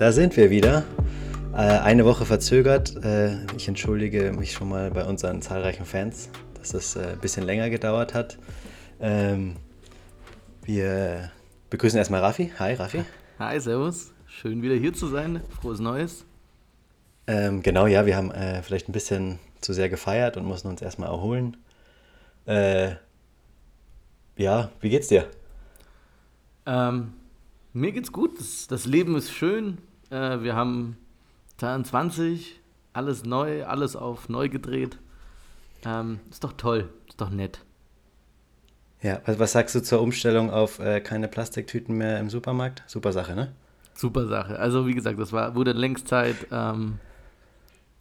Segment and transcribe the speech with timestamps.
[0.00, 0.84] Da sind wir wieder.
[1.52, 2.96] Äh, eine Woche verzögert.
[3.04, 7.44] Äh, ich entschuldige mich schon mal bei unseren zahlreichen Fans, dass es äh, ein bisschen
[7.44, 8.38] länger gedauert hat.
[8.98, 9.56] Ähm,
[10.62, 11.30] wir
[11.68, 12.50] begrüßen erstmal Raffi.
[12.58, 13.04] Hi, Raffi.
[13.38, 14.14] Hi, Servus.
[14.26, 15.42] Schön wieder hier zu sein.
[15.60, 16.24] Frohes Neues.
[17.26, 20.80] Ähm, genau, ja, wir haben äh, vielleicht ein bisschen zu sehr gefeiert und mussten uns
[20.80, 21.58] erstmal erholen.
[22.46, 22.92] Äh,
[24.38, 25.28] ja, wie geht's dir?
[26.64, 27.12] Ähm,
[27.74, 28.40] mir geht's gut.
[28.40, 29.76] Das, das Leben ist schön.
[30.10, 30.96] Äh, wir haben
[31.58, 32.60] 22,
[32.92, 34.98] alles neu, alles auf neu gedreht.
[35.84, 37.60] Ähm, ist doch toll, ist doch nett.
[39.02, 42.82] Ja, was, was sagst du zur Umstellung auf äh, keine Plastiktüten mehr im Supermarkt?
[42.86, 43.52] Super Sache, ne?
[43.94, 44.58] Super Sache.
[44.58, 46.36] Also wie gesagt, das war, wurde längst Zeit.
[46.50, 46.98] Ähm,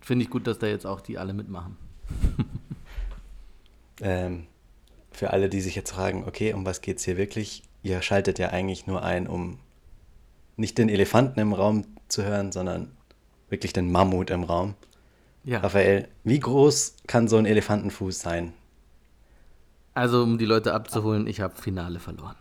[0.02, 1.78] Finde ich gut, dass da jetzt auch die alle mitmachen.
[4.02, 4.48] ähm,
[5.12, 7.64] für alle, die sich jetzt fragen, okay, um was geht es hier wirklich?
[7.84, 9.60] Ihr schaltet ja eigentlich nur ein, um
[10.58, 12.92] nicht den Elefanten im Raum zu hören, sondern
[13.50, 14.76] wirklich den Mammut im Raum.
[15.44, 15.60] Ja.
[15.60, 18.54] Raphael, wie groß kann so ein Elefantenfuß sein?
[19.94, 22.36] Also, um die Leute abzuholen, ich habe Finale verloren.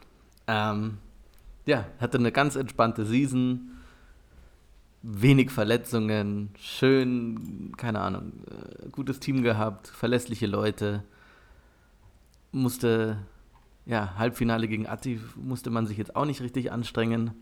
[0.47, 0.99] Ähm,
[1.67, 3.73] ja, hatte eine ganz entspannte Season,
[5.03, 11.05] wenig Verletzungen, schön, keine Ahnung, äh, gutes Team gehabt, verlässliche Leute.
[12.53, 13.19] Musste,
[13.87, 17.33] ja, Halbfinale gegen Atti musste man sich jetzt auch nicht richtig anstrengen.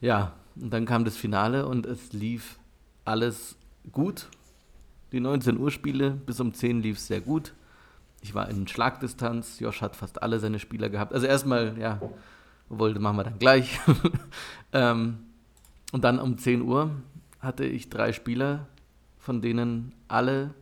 [0.00, 2.58] Ja, und dann kam das Finale und es lief
[3.04, 3.56] alles
[3.92, 4.28] gut.
[5.12, 7.54] Die 19 Uhr Spiele bis um 10 lief es sehr gut.
[8.20, 9.60] Ich war in Schlagdistanz.
[9.60, 11.14] Josh hat fast alle seine Spieler gehabt.
[11.14, 12.00] Also erstmal, ja,
[12.68, 13.80] wollte, machen wir dann gleich.
[14.72, 15.18] ähm,
[15.92, 16.90] und dann um 10 Uhr
[17.40, 18.66] hatte ich drei Spieler,
[19.18, 20.54] von denen alle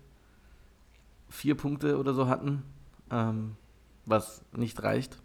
[1.28, 2.62] vier Punkte oder so hatten,
[3.11, 3.56] ähm,
[4.05, 5.18] was nicht reicht,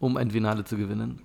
[0.00, 1.20] um ein Finale zu gewinnen.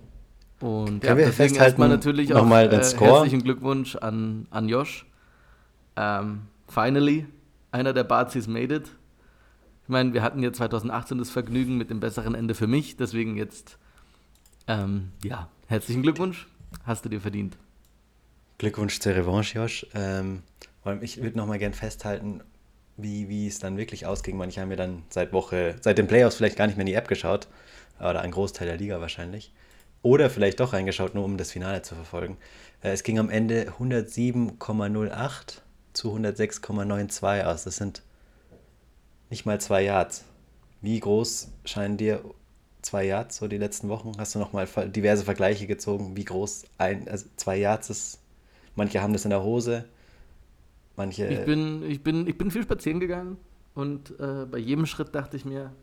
[0.59, 5.05] Und ja, deswegen erstmal natürlich auch äh, herzlichen Glückwunsch an, an Josh.
[5.95, 7.25] Ähm, finally,
[7.71, 8.87] einer der Bazis made it.
[9.83, 13.37] Ich meine, wir hatten ja 2018 das Vergnügen mit dem besseren Ende für mich, deswegen
[13.37, 13.77] jetzt,
[14.67, 16.47] ähm, ja, herzlichen Glückwunsch,
[16.83, 17.57] hast du dir verdient.
[18.59, 19.87] Glückwunsch zur Revanche, Josh.
[19.95, 20.43] Ähm,
[21.01, 22.41] ich würde nochmal gern festhalten,
[22.97, 24.37] wie, wie es dann wirklich ausging.
[24.37, 26.93] Manche haben mir dann seit Woche, seit den Playoffs vielleicht gar nicht mehr in die
[26.93, 27.47] App geschaut,
[27.99, 29.51] oder ein Großteil der Liga wahrscheinlich.
[30.01, 32.37] Oder vielleicht doch reingeschaut, nur um das Finale zu verfolgen.
[32.81, 35.61] Äh, es ging am Ende 107,08
[35.93, 37.63] zu 106,92 aus.
[37.65, 38.03] Das sind
[39.29, 40.23] nicht mal zwei Yards.
[40.81, 42.23] Wie groß scheinen dir
[42.81, 44.13] zwei Yards so die letzten Wochen?
[44.17, 48.19] Hast du noch mal diverse Vergleiche gezogen, wie groß ein, also zwei Yards ist?
[48.75, 49.85] Manche haben das in der Hose,
[50.95, 51.27] manche.
[51.27, 53.37] Ich bin, ich bin, ich bin viel spazieren gegangen
[53.75, 55.73] und äh, bei jedem Schritt dachte ich mir,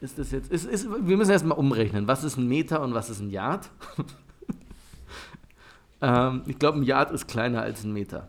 [0.00, 0.50] ist das jetzt.
[0.50, 2.06] Ist, ist, wir müssen erstmal umrechnen.
[2.06, 3.70] Was ist ein Meter und was ist ein Yard?
[6.00, 8.28] ähm, ich glaube, ein Yard ist kleiner als ein Meter.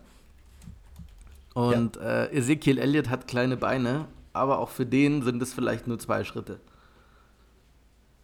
[1.54, 2.24] Und ja.
[2.24, 6.24] äh, Ezekiel Elliott hat kleine Beine, aber auch für den sind es vielleicht nur zwei
[6.24, 6.60] Schritte.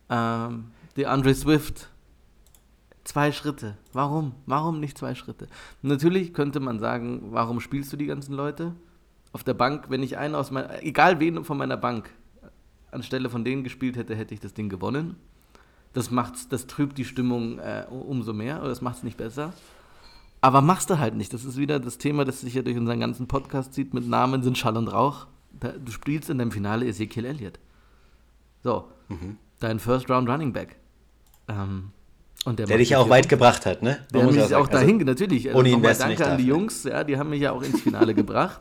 [0.09, 0.71] Ähm,
[1.05, 1.89] Andre Swift,
[3.05, 3.77] zwei Schritte.
[3.93, 4.35] Warum?
[4.47, 5.47] Warum nicht zwei Schritte?
[5.83, 8.75] Natürlich könnte man sagen, warum spielst du die ganzen Leute?
[9.33, 12.11] Auf der Bank, wenn ich einen aus meiner, egal wen von meiner Bank,
[12.91, 15.17] anstelle von denen gespielt hätte, hätte ich das Ding gewonnen.
[15.93, 19.53] Das macht's, das trübt die Stimmung äh, umso mehr oder das macht es nicht besser.
[20.41, 21.33] Aber machst du halt nicht.
[21.35, 24.43] Das ist wieder das Thema, das sich ja durch unseren ganzen Podcast zieht mit Namen
[24.43, 25.27] sind Schall und Rauch.
[25.85, 27.59] Du spielst in deinem Finale Ezekiel Elliott.
[28.63, 29.37] So, mhm.
[29.61, 30.77] dein First Round Running Back.
[31.49, 31.91] Ähm,
[32.45, 33.99] und der, der dich ja auch weit gebracht hat, ne?
[34.13, 35.49] Man der mich auch dahin, also, natürlich.
[35.49, 38.15] Also ohne ihn Danke an die Jungs, ja, die haben mich ja auch ins Finale
[38.15, 38.61] gebracht.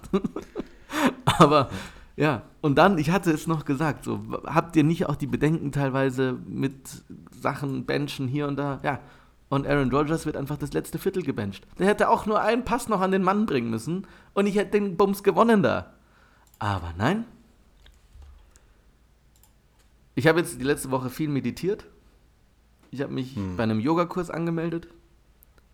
[1.25, 1.69] Aber
[2.15, 5.71] ja, und dann, ich hatte es noch gesagt, so, habt ihr nicht auch die Bedenken
[5.71, 6.75] teilweise mit
[7.31, 8.81] Sachen benchen hier und da?
[8.83, 8.99] Ja,
[9.47, 11.65] und Aaron Rodgers wird einfach das letzte Viertel gebencht.
[11.79, 14.71] Der hätte auch nur einen Pass noch an den Mann bringen müssen und ich hätte
[14.71, 15.93] den Bums gewonnen da.
[16.59, 17.23] Aber nein.
[20.15, 21.85] Ich habe jetzt die letzte Woche viel meditiert.
[22.91, 23.55] Ich habe mich hm.
[23.55, 24.89] bei einem Yogakurs angemeldet.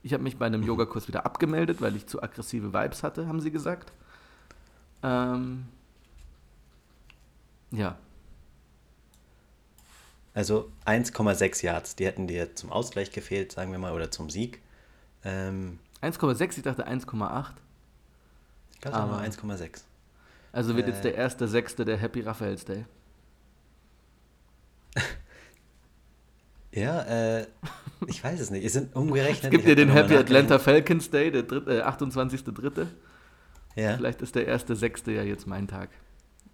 [0.04, 3.42] Ich habe mich bei einem Yogakurs wieder abgemeldet, weil ich zu aggressive Vibes hatte, haben
[3.42, 3.94] sie gesagt.
[5.01, 5.66] Ähm,
[7.74, 7.98] ja.
[10.34, 14.62] Also 1,6 Yards, die hätten dir zum Ausgleich gefehlt, sagen wir mal, oder zum Sieg.
[15.24, 17.52] Ähm, 1,6, ich dachte 1,8.
[18.74, 19.84] Ich glaube, aber 1,6.
[20.52, 22.86] Also wird äh, jetzt der erste Sechste der Happy Raphaels Day.
[26.72, 27.48] ja, äh,
[28.08, 28.66] ich weiß es nicht.
[28.66, 29.46] Es sind umgerechnet.
[29.46, 32.88] Es gibt ja den Happy Atlanta Falcons Day, der äh, 28.3.
[33.76, 33.98] Ja.
[33.98, 35.90] Vielleicht ist der erste Sechste ja jetzt mein Tag,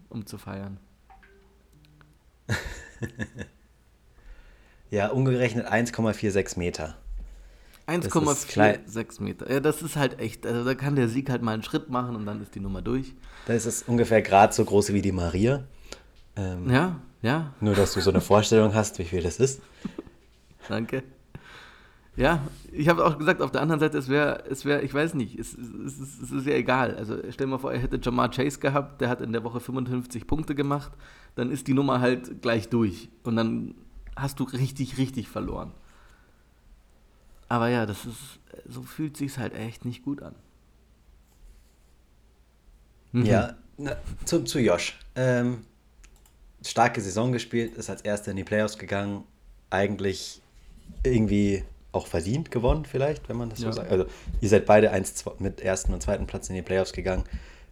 [0.10, 0.80] um zu feiern.
[4.90, 6.98] ja, umgerechnet 1,46 Meter.
[7.88, 9.52] 1,46 Meter.
[9.52, 12.16] Ja, das ist halt echt, also da kann der Sieg halt mal einen Schritt machen
[12.16, 13.14] und dann ist die Nummer durch.
[13.46, 15.64] Da ist es ungefähr gerade so groß wie die Maria.
[16.36, 17.54] Ähm, ja, ja.
[17.60, 19.62] Nur, dass du so eine Vorstellung hast, wie viel das ist.
[20.68, 21.04] Danke.
[22.20, 25.14] Ja, ich habe auch gesagt, auf der anderen Seite, es wäre, es wäre, ich weiß
[25.14, 26.98] nicht, es, es, es, es ist ja egal.
[26.98, 29.62] Also stell dir mal vor, er hätte Jamar Chase gehabt, der hat in der Woche
[29.62, 30.92] 55 Punkte gemacht,
[31.36, 33.08] dann ist die Nummer halt gleich durch.
[33.24, 33.74] Und dann
[34.18, 35.72] hast du richtig, richtig verloren.
[37.48, 40.36] Aber ja, das ist, so fühlt sich halt echt nicht gut an.
[43.14, 43.26] Mhm.
[43.26, 43.96] Ja, na,
[44.26, 45.00] zu, zu Josh.
[45.16, 45.60] Ähm,
[46.66, 49.24] starke Saison gespielt, ist als erster in die Playoffs gegangen.
[49.70, 50.42] Eigentlich
[51.04, 53.72] irgendwie auch verdient gewonnen, vielleicht, wenn man das ja.
[53.72, 53.92] so sagt.
[53.92, 54.06] Also,
[54.42, 57.24] ihr seid beide eins, mit ersten und zweiten Platz in die Playoffs gegangen.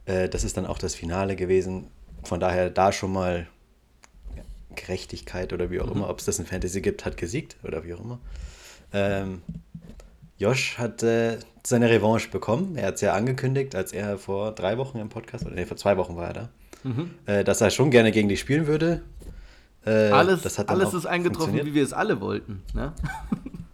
[0.05, 1.87] Äh, das ist dann auch das Finale gewesen.
[2.23, 3.47] Von daher da schon mal
[4.75, 5.93] Gerechtigkeit oder wie auch mhm.
[5.93, 8.19] immer, ob es das in Fantasy gibt, hat gesiegt oder wie auch immer.
[8.93, 9.41] Ähm,
[10.37, 12.75] Josh hat äh, seine Revanche bekommen.
[12.75, 15.77] Er hat es ja angekündigt, als er vor drei Wochen im Podcast, oder nee, vor
[15.77, 16.49] zwei Wochen war er da,
[16.83, 17.11] mhm.
[17.25, 19.01] äh, dass er schon gerne gegen dich spielen würde.
[19.85, 22.63] Äh, alles alles ist eingetroffen, wie wir es alle wollten.
[22.73, 22.93] Ne?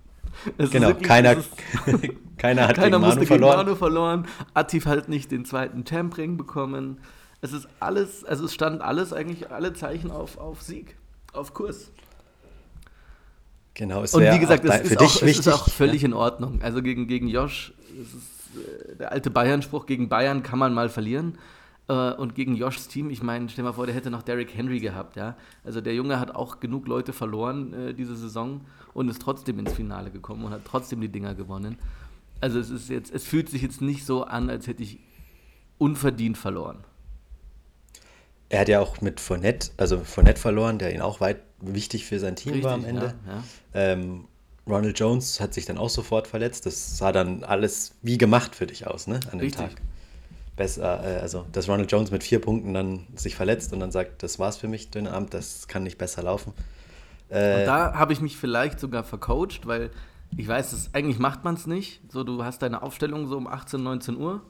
[0.57, 1.36] genau, wirklich, keiner,
[2.38, 3.57] keiner hat keiner gegen Manu musste verloren.
[3.57, 4.28] gegen Manu verloren.
[4.54, 7.00] Atif hat nicht den zweiten Champ-Ring bekommen.
[7.42, 10.95] Es ist alles, also es stand alles eigentlich, alle Zeichen auf, auf Sieg,
[11.34, 11.92] auf Kurs.
[13.74, 16.07] Genau, es Und wie gesagt, es, ist, auch, es ist auch völlig ja?
[16.07, 16.62] in Ordnung.
[16.62, 18.13] Also gegen, gegen Josh, ist,
[18.56, 21.38] äh, der alte Bayern-Spruch, gegen Bayern kann man mal verlieren.
[21.88, 24.56] Äh, und gegen Joshs Team, ich meine, stell dir mal vor, der hätte noch Derrick
[24.56, 25.36] Henry gehabt, ja.
[25.63, 28.62] Also der Junge hat auch genug Leute verloren äh, diese Saison
[28.94, 31.78] und ist trotzdem ins Finale gekommen und hat trotzdem die Dinger gewonnen.
[32.42, 35.00] Also es ist jetzt, es fühlt sich jetzt nicht so an, als hätte ich
[35.78, 36.84] unverdient verloren.
[38.50, 42.19] Er hat ja auch mit Fournette, also Fournette verloren, der ihn auch weit wichtig für
[42.19, 43.16] sein Team Richtig, war am Ende.
[43.25, 43.44] Ja, ja.
[43.74, 44.28] Ähm,
[44.68, 46.66] Ronald Jones hat sich dann auch sofort verletzt.
[46.66, 49.19] Das sah dann alles wie gemacht für dich aus, ne?
[49.25, 49.69] An dem Richtig.
[49.69, 49.81] Tag.
[50.56, 54.22] Besser, äh, also dass Ronald Jones mit vier Punkten dann sich verletzt und dann sagt,
[54.22, 56.54] das war's für mich, den Abend, das kann nicht besser laufen.
[57.33, 59.89] Äh, und da habe ich mich vielleicht sogar vercoacht, weil
[60.38, 62.01] ich weiß, das, eigentlich macht man es nicht.
[62.12, 64.41] So, du hast deine Aufstellung so um 18, 19 Uhr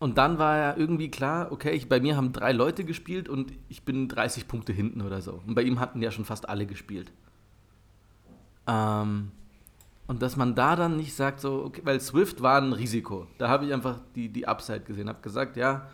[0.00, 3.52] und dann war ja irgendwie klar, okay, ich, bei mir haben drei Leute gespielt und
[3.68, 5.42] ich bin 30 Punkte hinten oder so.
[5.46, 7.12] Und bei ihm hatten ja schon fast alle gespielt.
[8.66, 9.30] Ähm,
[10.06, 13.26] und dass man da dann nicht sagt, so, okay, weil Swift war ein Risiko.
[13.36, 15.88] Da habe ich einfach die, die Upside gesehen, habe gesagt, ja,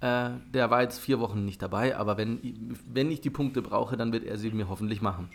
[0.00, 3.96] äh, der war jetzt vier Wochen nicht dabei, aber wenn, wenn ich die Punkte brauche,
[3.96, 5.30] dann wird er sie mir hoffentlich machen.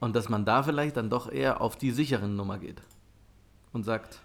[0.00, 2.82] Und dass man da vielleicht dann doch eher auf die sicheren Nummer geht
[3.72, 4.20] und sagt,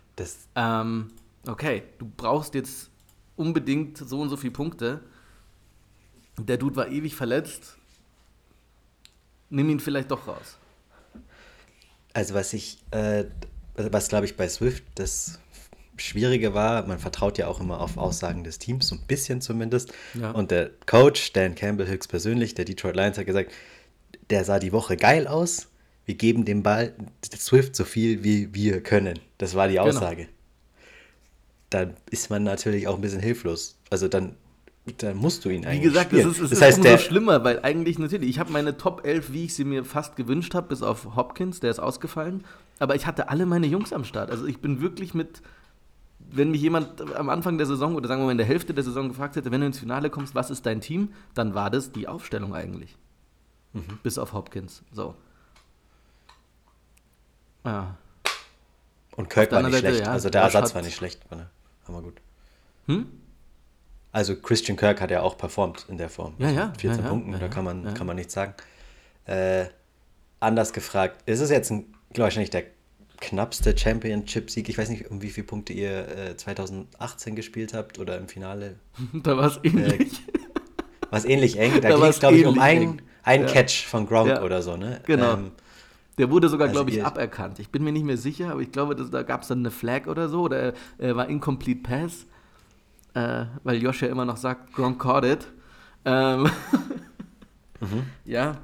[0.56, 1.12] ähm,
[1.48, 2.90] okay, du brauchst jetzt
[3.38, 5.02] unbedingt so und so viele Punkte.
[6.38, 7.78] Der Dude war ewig verletzt.
[9.50, 10.58] Nimm ihn vielleicht doch raus.
[12.14, 13.26] Also was ich, äh,
[13.76, 15.40] was glaube ich bei Swift das
[16.00, 19.94] Schwierige war, man vertraut ja auch immer auf Aussagen des Teams, so ein bisschen zumindest.
[20.20, 20.32] Ja.
[20.32, 23.52] Und der Coach, Dan Campbell höchstpersönlich, der Detroit Lions, hat gesagt,
[24.30, 25.68] der sah die Woche geil aus.
[26.06, 26.94] Wir geben dem Ball
[27.24, 29.20] Swift so viel, wie wir können.
[29.38, 29.88] Das war die genau.
[29.88, 30.24] Aussage.
[30.24, 30.34] Genau
[31.70, 33.78] dann ist man natürlich auch ein bisschen hilflos.
[33.90, 34.36] Also dann,
[34.98, 35.82] dann musst du ihn eigentlich.
[35.82, 36.30] Wie gesagt, spielen.
[36.30, 39.06] es ist, das ist heißt, umso der, schlimmer, weil eigentlich natürlich, ich habe meine Top
[39.06, 42.44] 11, wie ich sie mir fast gewünscht habe, bis auf Hopkins, der ist ausgefallen.
[42.80, 44.32] Aber ich hatte alle meine Jungs am Start.
[44.32, 45.42] Also ich bin wirklich mit,
[46.32, 48.84] wenn mich jemand am Anfang der Saison oder sagen wir mal in der Hälfte der
[48.84, 51.92] Saison gefragt hätte, wenn du ins Finale kommst, was ist dein Team, dann war das
[51.92, 52.96] die Aufstellung eigentlich.
[53.74, 54.00] Mhm.
[54.04, 54.84] Bis auf Hopkins.
[54.92, 55.16] So.
[57.66, 57.98] Ja.
[59.16, 60.06] Und Kirk war nicht Seite, schlecht.
[60.06, 61.22] Ja, also der Ersatz war nicht schlecht.
[61.86, 62.22] Aber gut.
[62.88, 63.08] Hm?
[64.12, 66.34] Also Christian Kirk hat ja auch performt in der Form.
[66.40, 66.74] Ja, ja.
[66.80, 68.54] 14 ja, Punkten, ja, da kann man, kann man nichts sagen.
[69.26, 69.66] Äh,
[70.40, 72.64] anders gefragt, ist es jetzt ein, wahrscheinlich der
[73.20, 74.70] knappste Championship-Sieg?
[74.70, 78.76] Ich weiß nicht, um wie viele Punkte ihr äh, 2018 gespielt habt oder im Finale.
[79.14, 80.28] da war es ähnlich.
[80.28, 81.74] Äh, war es ähnlich eng.
[81.76, 85.02] Da, da ging es, glaube ich, um einen, einen Catch von Gronk oder so, ne?
[85.06, 85.34] Genau.
[85.34, 85.52] Ähm,
[86.18, 87.60] der wurde sogar, also glaube ich, aberkannt.
[87.60, 89.72] Ich bin mir nicht mehr sicher, aber ich glaube, dass, da gab es dann eine
[89.72, 92.26] Flag oder so, oder er war Incomplete Pass,
[93.14, 95.48] äh, weil Josh ja immer noch sagt, Gronk caught it.
[96.04, 96.44] Ähm,
[97.80, 98.04] mhm.
[98.26, 98.58] Ja,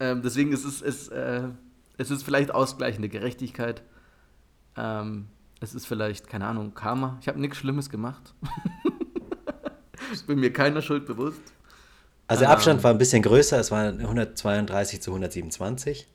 [0.00, 1.42] ähm, deswegen ist es, es, äh,
[1.98, 3.82] es ist vielleicht ausgleichende Gerechtigkeit.
[4.76, 5.26] Ähm,
[5.60, 7.18] es ist vielleicht, keine Ahnung, Karma.
[7.20, 8.34] Ich habe nichts Schlimmes gemacht.
[10.12, 11.42] ich bin mir keiner Schuld bewusst.
[12.28, 16.06] Also der Abstand ähm, war ein bisschen größer, es waren 132 zu 127.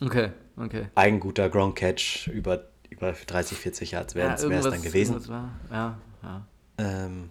[0.00, 0.88] Okay, okay.
[0.94, 5.28] Ein guter Ground-Catch über, über 30, 40 Yards wäre ja, es dann gewesen.
[5.28, 5.50] War.
[5.70, 6.46] Ja, ja.
[6.78, 7.30] Ähm,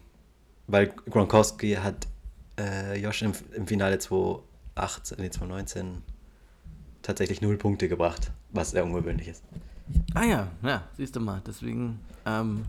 [0.68, 2.08] weil Gronkowski hat
[2.60, 6.04] äh, Josh im, im Finale 2018, nee, 2019
[7.04, 9.44] tatsächlich null Punkte gebracht, was sehr ungewöhnlich ist.
[10.16, 11.42] Ah ja, ja, siehst du mal.
[11.46, 12.64] Deswegen, ähm,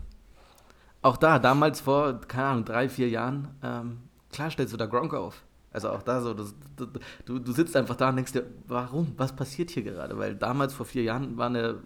[1.01, 3.97] auch da, damals vor, keine Ahnung, drei, vier Jahren, ähm,
[4.31, 5.43] klar stellst du da Gronk auf.
[5.71, 6.55] Also auch da so, das,
[7.25, 9.13] du, du sitzt einfach da und denkst dir, warum?
[9.17, 10.17] Was passiert hier gerade?
[10.17, 11.79] Weil damals vor vier Jahren war eine,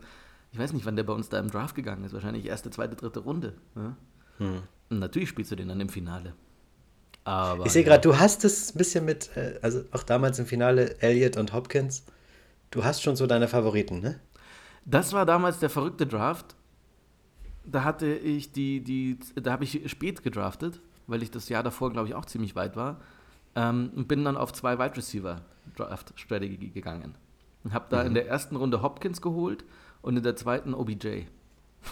[0.52, 2.96] ich weiß nicht, wann der bei uns da im Draft gegangen ist, wahrscheinlich erste, zweite,
[2.96, 3.56] dritte Runde.
[3.74, 3.96] Ne?
[4.38, 4.62] Hm.
[4.92, 6.34] Und natürlich spielst du den dann im Finale.
[7.24, 8.14] Aber, ich sehe gerade, ja.
[8.14, 12.04] du hast es ein bisschen mit, äh, also auch damals im Finale Elliott und Hopkins.
[12.72, 14.20] Du hast schon so deine Favoriten, ne?
[14.86, 16.56] Das war damals der verrückte Draft.
[17.66, 21.92] Da hatte ich die, die, da habe ich spät gedraftet, weil ich das Jahr davor,
[21.92, 23.00] glaube ich, auch ziemlich weit war.
[23.56, 25.42] Ähm, und bin dann auf zwei Wide Receiver
[25.76, 27.16] Draft Strategy gegangen.
[27.64, 28.08] Und habe da mhm.
[28.08, 29.66] in der ersten Runde Hopkins geholt
[30.02, 31.24] und in der zweiten OBJ.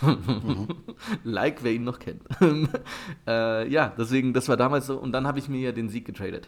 [0.01, 0.67] mhm.
[1.23, 2.23] like, wer ihn noch kennt.
[3.27, 4.97] äh, ja, deswegen, das war damals so.
[4.97, 6.47] Und dann habe ich mir ja den Sieg getradet.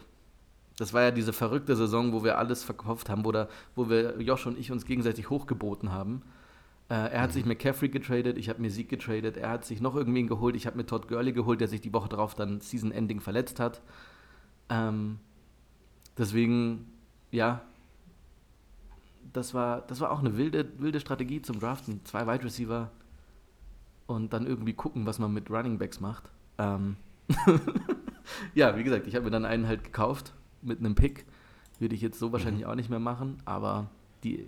[0.80, 4.18] Das war ja diese verrückte Saison, wo wir alles verkauft haben, wo, da, wo wir,
[4.22, 6.22] Josh und ich, uns gegenseitig hochgeboten haben.
[6.88, 7.34] Äh, er hat mhm.
[7.34, 10.66] sich McCaffrey getradet, ich habe mir Sieg getradet, er hat sich noch irgendwen geholt, ich
[10.66, 13.82] habe mir Todd Gurley geholt, der sich die Woche drauf dann Season-Ending verletzt hat.
[14.70, 15.20] Ähm,
[16.18, 16.94] deswegen,
[17.30, 17.60] ja,
[19.34, 22.06] das war, das war auch eine wilde, wilde Strategie zum Draften.
[22.06, 22.90] Zwei Wide Receiver
[24.08, 26.32] und dann irgendwie gucken, was man mit Running Backs macht.
[26.58, 26.96] Ähm
[28.56, 31.26] ja, wie gesagt, ich habe mir dann einen halt gekauft mit einem Pick.
[31.80, 32.72] Würde ich jetzt so wahrscheinlich mhm.
[32.72, 33.90] auch nicht mehr machen, aber
[34.24, 34.48] die,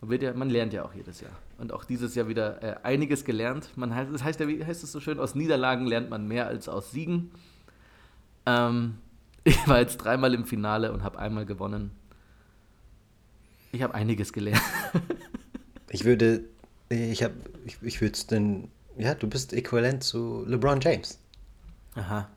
[0.00, 1.32] man, wird ja, man lernt ja auch jedes Jahr.
[1.58, 3.70] Und auch dieses Jahr wieder äh, einiges gelernt.
[3.76, 6.46] Man heißt, das heißt ja, wie heißt es so schön, aus Niederlagen lernt man mehr
[6.46, 7.30] als aus Siegen.
[8.46, 8.98] Ähm,
[9.44, 11.90] ich war jetzt dreimal im Finale und habe einmal gewonnen.
[13.72, 14.62] Ich habe einiges gelernt.
[15.90, 16.44] ich würde,
[16.88, 17.34] ich habe,
[17.64, 21.18] ich, ich würde es denn, ja, du bist äquivalent zu LeBron James.
[21.94, 22.28] Aha.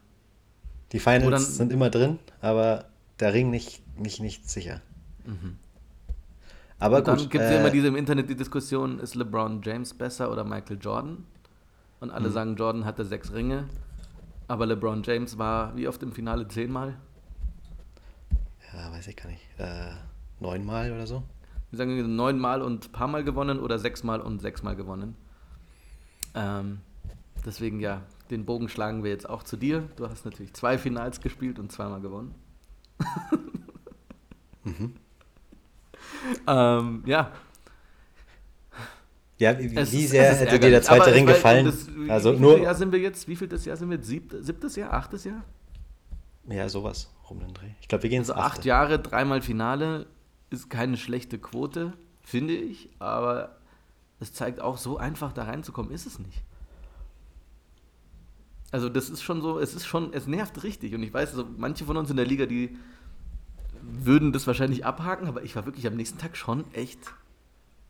[0.91, 2.85] Die Finals dann, sind immer drin, aber
[3.19, 4.81] der Ring nicht, nicht, nicht sicher.
[5.25, 5.57] Mhm.
[6.79, 7.19] Aber und gut.
[7.19, 10.31] Dann gibt es äh, ja immer diese im Internet die Diskussion, ist LeBron James besser
[10.31, 11.25] oder Michael Jordan?
[11.99, 12.33] Und alle mhm.
[12.33, 13.67] sagen, Jordan hatte sechs Ringe,
[14.47, 16.95] aber LeBron James war wie oft im Finale zehnmal?
[18.73, 19.41] Ja, weiß ich gar nicht.
[19.57, 19.93] Äh,
[20.39, 21.23] neunmal oder so?
[21.71, 25.15] Wir sagen neunmal und ein paar Mal gewonnen oder sechsmal und sechsmal gewonnen.
[26.35, 26.79] Ähm,
[27.45, 29.89] deswegen ja, den Bogen schlagen wir jetzt auch zu dir.
[29.95, 32.35] Du hast natürlich zwei Finals gespielt und zweimal gewonnen.
[34.63, 34.93] Mhm.
[36.47, 37.31] ähm, ja.
[39.39, 41.65] Ja, wie, wie sehr hätte dir der zweite Ring gefallen?
[41.65, 42.59] Das, wie, also wie nur.
[42.59, 43.27] Jahr sind wir jetzt?
[43.27, 44.01] Wie viel das Jahr sind wir?
[44.01, 44.93] Sieb, siebtes Jahr?
[44.93, 45.43] Achtes Jahr?
[46.49, 47.71] Ja, sowas rum den Dreh.
[47.81, 50.07] Ich glaube, wir gehen also acht Jahre, dreimal Finale
[50.49, 53.57] ist keine schlechte Quote, finde ich, aber
[54.19, 56.41] es zeigt auch, so einfach da reinzukommen ist es nicht.
[58.71, 60.93] Also das ist schon so, es ist schon, es nervt richtig.
[60.93, 62.77] Und ich weiß, also manche von uns in der Liga, die
[63.81, 66.99] würden das wahrscheinlich abhaken, aber ich war wirklich am nächsten Tag schon echt,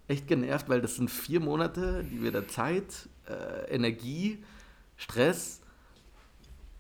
[0.08, 4.44] echt genervt, weil das sind vier Monate, die wir da Zeit, äh, Energie,
[4.96, 5.62] Stress,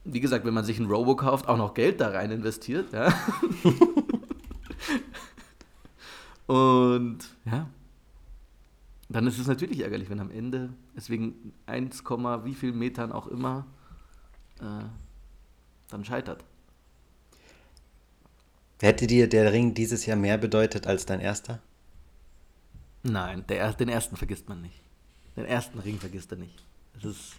[0.03, 3.11] wie gesagt, wenn man sich ein Robo kauft, auch noch Geld da rein investiert, ja.
[6.47, 7.67] Und ja,
[9.09, 12.03] dann ist es natürlich ärgerlich, wenn am Ende es wegen 1,
[12.43, 13.65] wie viel Metern auch immer
[14.61, 14.85] äh,
[15.89, 16.43] dann scheitert.
[18.79, 21.59] Hätte dir der Ring dieses Jahr mehr bedeutet als dein erster?
[23.03, 24.81] Nein, der, den ersten vergisst man nicht.
[25.35, 26.63] Den ersten Ring vergisst er nicht.
[26.93, 27.33] Das ist,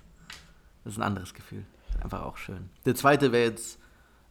[0.84, 1.64] das ist ein anderes Gefühl.
[2.02, 2.70] Einfach auch schön.
[2.86, 3.78] Der zweite wäre jetzt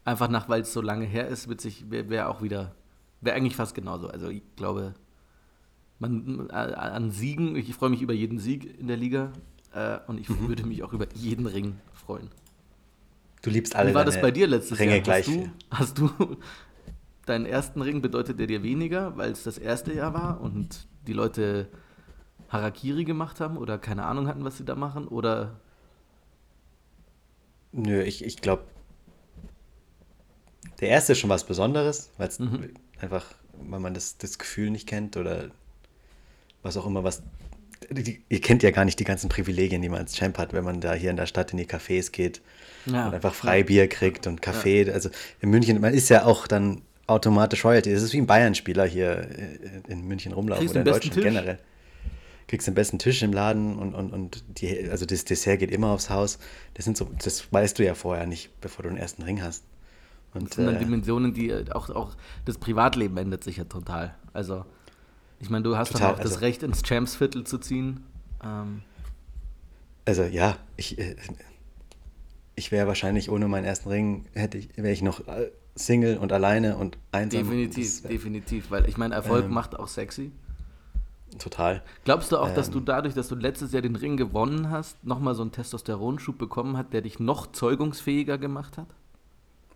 [0.04, 2.76] einfach nach, weil es so lange her ist, witzig, wäre wär auch wieder,
[3.22, 4.10] wäre eigentlich fast genauso.
[4.10, 4.94] Also ich glaube,
[6.00, 9.32] man, äh, an Siegen, ich freue mich über jeden Sieg in der Liga
[9.74, 10.48] äh, und ich mhm.
[10.48, 12.30] würde mich auch über jeden Ring freuen.
[13.42, 15.02] Du liebst alle Wie war das bei dir letztes Ringe Jahr?
[15.02, 15.28] Gleich
[15.70, 16.38] hast du, hast du
[17.26, 21.14] deinen ersten Ring bedeutet der dir weniger, weil es das erste Jahr war und die
[21.14, 21.70] Leute
[22.50, 25.08] Harakiri gemacht haben oder keine Ahnung hatten, was sie da machen?
[25.08, 25.60] Oder?
[27.72, 28.64] Nö, ich, ich glaube,
[30.80, 32.74] der erste ist schon was Besonderes, weil es mhm.
[33.00, 35.50] einfach, weil man das, das Gefühl nicht kennt oder
[36.64, 37.24] was auch immer, was.
[38.30, 40.82] Ihr kennt ja gar nicht die ganzen Privilegien, die man als Champ hat, wenn man
[40.82, 42.42] da hier in der Stadt in die Cafés geht
[42.86, 43.08] ja.
[43.08, 44.84] und einfach Freibier kriegt und Kaffee.
[44.84, 44.94] Ja.
[44.94, 47.94] Also in München, man ist ja auch dann automatisch Royalty.
[47.94, 49.28] Das ist wie ein Bayern-Spieler hier
[49.88, 51.24] in München rumlaufen oder in Deutschland Tisch?
[51.24, 51.60] generell.
[52.48, 55.90] Kriegst den besten Tisch im Laden und, und, und die, also das Dessert geht immer
[55.90, 56.40] aufs Haus.
[56.76, 59.64] Das sind so, das weißt du ja vorher nicht, bevor du den ersten Ring hast.
[60.34, 62.16] Und, das sind dann äh, Dimensionen, die auch, auch
[62.46, 64.16] das Privatleben ändert sich ja total.
[64.34, 64.66] Also,
[65.40, 68.04] ich meine, du hast total, auch das also, Recht, ins Champs-Viertel zu ziehen.
[68.44, 68.82] Ähm.
[70.06, 71.16] Also, ja, ich, äh,
[72.56, 76.32] ich wäre wahrscheinlich ohne meinen ersten Ring, hätte ich, wäre ich noch äh, Single und
[76.32, 77.44] alleine und einsam.
[77.44, 80.32] Definitiv, das, definitiv, weil ich meine, Erfolg Ähm, macht auch sexy.
[81.38, 81.84] Total.
[82.06, 82.74] Glaubst du auch, dass Ähm.
[82.74, 86.78] du dadurch, dass du letztes Jahr den Ring gewonnen hast, nochmal so einen Testosteronschub bekommen
[86.78, 88.88] hat, der dich noch zeugungsfähiger gemacht hat?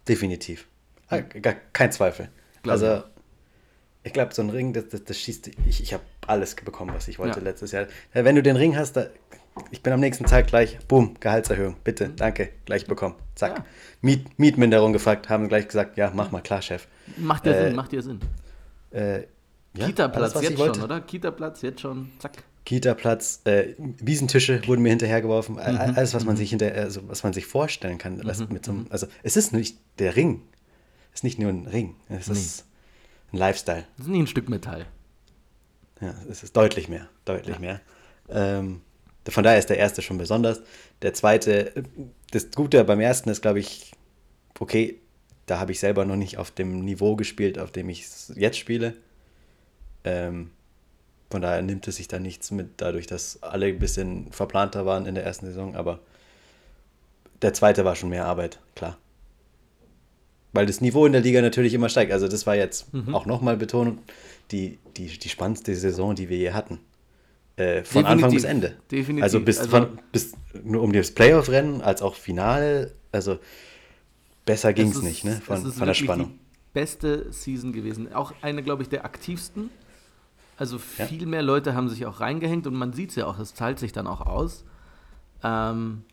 [0.08, 0.68] Definitiv.
[1.10, 2.30] Ah, Gar, kein Zweifel.
[2.64, 3.04] Glaub also, auch.
[4.04, 5.52] Ich glaube, so ein Ring, das, das, das schießt.
[5.68, 7.44] Ich, ich habe alles bekommen, was ich wollte Ja.
[7.46, 7.88] letztes Jahr.
[8.14, 9.08] Ja, wenn du den Ring hast, da,
[9.70, 13.16] ich bin am nächsten Tag gleich, boom, Gehaltserhöhung, bitte, danke, gleich bekommen.
[13.36, 13.52] Zack.
[13.52, 13.58] Mhm.
[13.58, 13.66] Ja.
[14.02, 16.88] Miet, Mietminderung gefragt, haben gleich gesagt, ja, mach mal klar, Chef.
[17.18, 18.20] Macht dir Äh, Sinn, macht dir Sinn.
[18.92, 19.20] Äh,
[19.74, 21.02] ja, Kita-Platz jetzt schon, oder?
[21.02, 22.44] Kita-Platz jetzt schon, zack.
[22.66, 25.62] Kita-Platz, äh, Wiesentische wurden mir hinterhergeworfen, Mhm.
[25.62, 28.20] All- alles, was man sich hinter, also, was man sich vorstellen kann.
[28.24, 30.42] Was mit so einem, also es ist nicht der Ring,
[31.14, 32.66] es ist nicht nur ein Ring, es ist
[33.32, 33.86] ein Lifestyle.
[33.98, 34.86] Das ist nicht ein Stück Metall.
[36.00, 37.80] Ja, es ist deutlich mehr, deutlich mehr.
[38.30, 38.82] Ähm,
[39.28, 40.62] von daher ist der erste schon besonders.
[41.02, 41.84] Der zweite,
[42.32, 43.92] das Gute beim ersten ist, glaube ich,
[44.60, 45.00] okay,
[45.46, 48.58] da habe ich selber noch nicht auf dem Niveau gespielt, auf dem ich es jetzt
[48.58, 48.96] spiele.
[50.04, 50.52] Ähm,
[51.30, 55.06] von daher nimmt es sich da nichts mit, dadurch, dass alle ein bisschen verplanter waren
[55.06, 56.00] in der ersten Saison, aber
[57.42, 58.98] der zweite war schon mehr Arbeit, klar.
[60.54, 62.12] Weil das Niveau in der Liga natürlich immer steigt.
[62.12, 64.00] Also das war jetzt auch nochmal betont,
[64.52, 66.80] die, die, die spannendste Saison, die wir je hatten.
[67.56, 68.08] Äh, von Definitiv.
[68.10, 68.76] Anfang bis Ende.
[68.92, 69.24] Definitiv.
[69.24, 72.94] Also bis, Also- von, bis nur um das Playoff-Rennen als auch Finale.
[73.14, 73.40] Also
[74.46, 75.42] besser ging es nicht, ne?
[75.46, 76.28] Von, von der Spannung.
[76.32, 76.40] Die
[76.74, 78.12] beste Season gewesen.
[78.14, 79.70] Auch eine, glaube ich, der aktivsten.
[80.58, 81.06] Also Ja.
[81.06, 83.80] viel mehr Leute haben sich auch reingehängt und man sieht es ja auch, es zahlt
[83.80, 84.64] sich dann auch aus.
[85.44, 86.04] Ähm,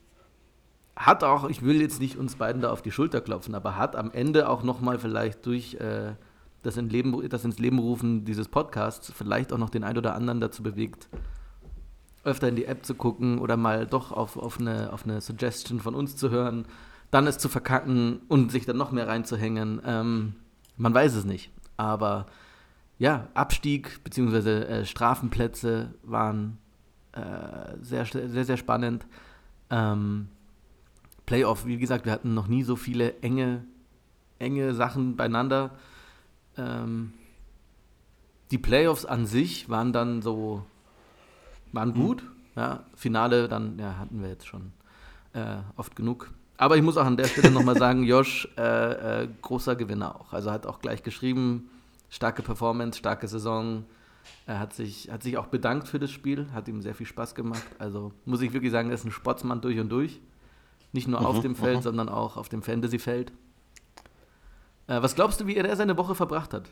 [0.98, 3.94] hat auch, ich will jetzt nicht uns beiden da auf die Schulter klopfen, aber hat
[3.94, 6.14] am Ende auch nochmal vielleicht durch äh,
[6.62, 10.14] das, in Leben, das ins Leben rufen dieses Podcasts vielleicht auch noch den ein oder
[10.14, 11.08] anderen dazu bewegt,
[12.24, 15.78] öfter in die App zu gucken oder mal doch auf, auf, eine, auf eine Suggestion
[15.78, 16.66] von uns zu hören,
[17.12, 19.80] dann es zu verkacken und sich dann noch mehr reinzuhängen.
[19.86, 20.34] Ähm,
[20.76, 21.52] man weiß es nicht.
[21.76, 22.26] Aber
[22.98, 24.62] ja, Abstieg bzw.
[24.62, 26.58] Äh, Strafenplätze waren
[27.12, 29.06] äh, sehr, sehr, sehr spannend.
[29.70, 30.28] Ähm,
[31.28, 33.62] Playoff, wie gesagt, wir hatten noch nie so viele enge,
[34.38, 35.72] enge Sachen beieinander.
[36.56, 37.12] Ähm,
[38.50, 40.64] die Playoffs an sich waren dann so,
[41.72, 42.22] waren gut.
[42.56, 44.72] Ja, Finale dann, ja, hatten wir jetzt schon
[45.34, 46.30] äh, oft genug.
[46.56, 50.32] Aber ich muss auch an der Stelle nochmal sagen, Josh, äh, äh, großer Gewinner auch.
[50.32, 51.68] Also hat auch gleich geschrieben,
[52.08, 53.84] starke Performance, starke Saison.
[54.46, 57.34] Er hat sich, hat sich auch bedankt für das Spiel, hat ihm sehr viel Spaß
[57.34, 57.66] gemacht.
[57.78, 60.22] Also muss ich wirklich sagen, er ist ein Sportsmann durch und durch.
[60.92, 61.82] Nicht nur auf Mhm, dem Feld, mhm.
[61.82, 63.30] sondern auch auf dem Fantasy-Feld.
[64.86, 66.70] Äh, was glaubst du, wie er seine Woche verbracht hat?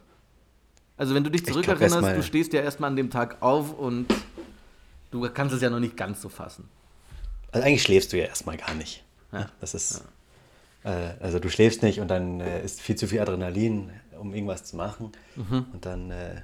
[0.96, 4.06] Also wenn du dich zurückerinnerst, du stehst ja erstmal an dem Tag auf und
[5.10, 6.68] du kannst es ja noch nicht ganz so fassen.
[7.52, 9.04] Also eigentlich schläfst du ja erstmal gar nicht.
[9.32, 9.50] Ja.
[9.60, 10.04] Das ist.
[10.84, 14.64] Äh, also du schläfst nicht und dann äh, ist viel zu viel Adrenalin, um irgendwas
[14.64, 15.12] zu machen.
[15.34, 15.66] Mhm.
[15.72, 16.42] Und dann, äh,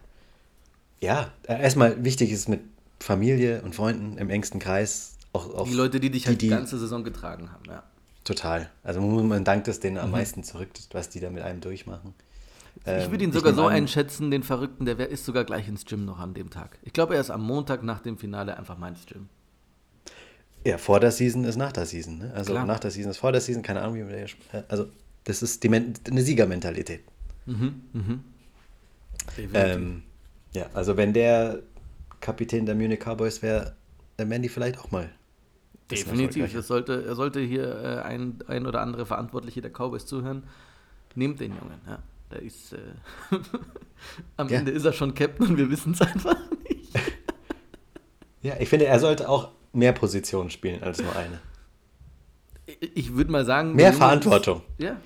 [1.00, 2.60] ja, erstmal wichtig ist mit
[3.00, 5.11] Familie und Freunden im engsten Kreis.
[5.32, 7.82] Auch, auch Die Leute, die dich halt die, ganze Saison getragen haben, ja.
[8.24, 8.70] Total.
[8.84, 10.12] Also man dankt es denen am Mhm.
[10.12, 12.14] meisten zurück, was die da mit einem durchmachen.
[12.76, 15.84] ich Ähm, würde ihn sogar so an, einschätzen, den Verrückten, der ist sogar gleich ins
[15.84, 16.78] Gym noch an dem Tag.
[16.82, 19.28] Ich glaube, er ist am Montag nach dem Finale einfach mal ins Gym.
[20.64, 22.18] Ja, vor der Season ist nach der Season.
[22.18, 22.32] Ne?
[22.34, 22.64] Also Klar.
[22.66, 24.86] nach der Season ist vor der Season, keine Ahnung, wie man sp- äh, Also
[25.24, 27.02] das ist die Men eine Siegermentalität.
[27.46, 28.20] Mhm, mhm.
[29.54, 30.02] Ähm,
[30.52, 31.60] ja, also wenn der
[32.20, 33.74] Kapitän der Munich Cowboys wäre,
[34.16, 35.10] dann wären die vielleicht auch mal.
[36.00, 36.54] Definitiv.
[36.54, 40.44] Es sollte, er sollte hier äh, ein, ein oder andere Verantwortliche der Cowboys zuhören.
[41.14, 41.98] Nehmt den Jungen, ja.
[42.30, 42.78] Der ist, äh,
[44.36, 44.58] am Ja.
[44.60, 46.36] Ende ist er schon Captain und wir wissen es einfach
[46.68, 46.90] nicht.
[48.42, 51.40] Ja, ich finde, er sollte auch mehr Positionen spielen als nur eine.
[52.66, 53.74] Ich- Ich würde mal sagen.
[53.74, 54.62] Mehr Verantwortung.
[54.78, 54.96] Ist, ja.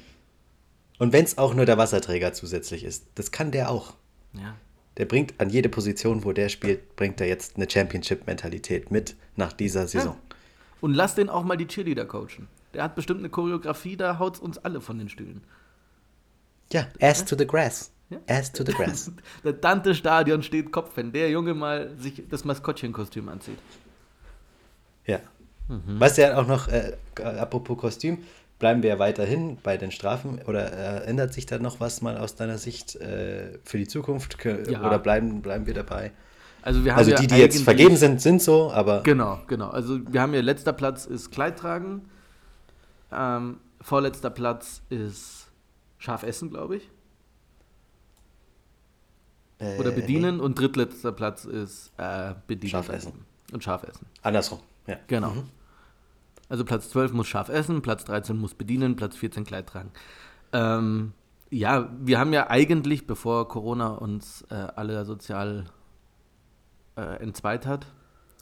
[0.99, 3.95] Und wenn es auch nur der Wasserträger zusätzlich ist, das kann der auch.
[4.33, 4.55] Ja.
[4.97, 9.53] Der bringt an jede Position, wo der spielt, bringt er jetzt eine Championship-Mentalität mit nach
[9.53, 10.17] dieser Saison.
[10.87, 12.47] Und lass den auch mal die Cheerleader coachen.
[12.73, 15.43] Der hat bestimmt eine Choreografie, da haut uns alle von den Stühlen.
[16.73, 17.91] Ja, ass to the grass.
[18.09, 18.19] Ja.
[18.29, 19.11] Ass to the grass.
[19.43, 23.59] Das Dante-Stadion steht Kopf, wenn der Junge mal sich das Maskottchenkostüm anzieht.
[25.07, 25.19] Ja.
[25.67, 25.99] Mhm.
[25.99, 28.19] Was ja auch noch, äh, apropos Kostüm,
[28.61, 32.17] bleiben wir ja weiterhin bei den Strafen oder äh, ändert sich da noch was mal
[32.17, 34.87] aus deiner Sicht äh, für die Zukunft Ja.
[34.87, 36.13] oder bleiben, bleiben wir dabei?
[36.67, 39.69] Also wir haben Also ja die, die jetzt vergeben sind, sind so, aber Genau, genau.
[39.69, 42.09] Also wir haben ja letzter Platz ist Kleid tragen.
[43.13, 45.47] Ähm, vorletzter Platz ist
[45.99, 46.91] scharf essen, glaube ich.
[49.61, 50.41] äh, Oder bedienen.
[50.41, 52.73] Und drittletzter Platz ist äh, bedienen.
[52.73, 53.13] Scharf essen.
[53.53, 54.05] Und scharf essen.
[54.13, 54.59] Nee, andersrum.
[54.89, 54.97] Ja.
[55.07, 55.35] Genau.
[56.49, 59.93] Also Platz 12 muss scharf essen, Platz 13 muss bedienen, Platz 14 Kleid tragen.
[60.53, 61.13] Ähm,
[61.49, 65.67] ja, wir haben ja eigentlich, bevor Corona uns äh, alle sozial
[66.97, 67.87] äh, entzweit hat,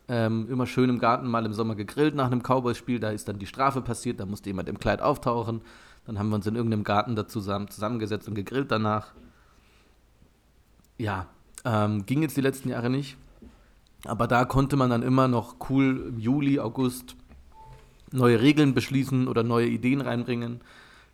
[0.08, 3.00] ähm, immer schön im Garten mal im Sommer gegrillt nach einem Cowboys-Spiel.
[3.00, 5.62] Da ist dann die Strafe passiert, da musste jemand im Kleid auftauchen.
[6.06, 9.12] Dann haben wir uns in irgendeinem Garten da zusammen, zusammengesetzt und gegrillt danach.
[10.98, 11.26] Ja,
[11.64, 13.16] ähm, ging jetzt die letzten Jahre nicht.
[14.04, 17.16] Aber da konnte man dann immer noch cool im Juli, August
[18.12, 20.60] neue Regeln beschließen oder neue Ideen reinbringen.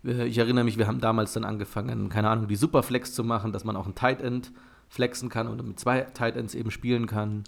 [0.02, 3.64] Ich erinnere mich, wir haben damals dann angefangen, keine Ahnung, die Superflex zu machen, dass
[3.64, 4.50] man auch ein Tight End
[4.90, 7.44] flexen kann und mit zwei Tight Ends eben spielen kann.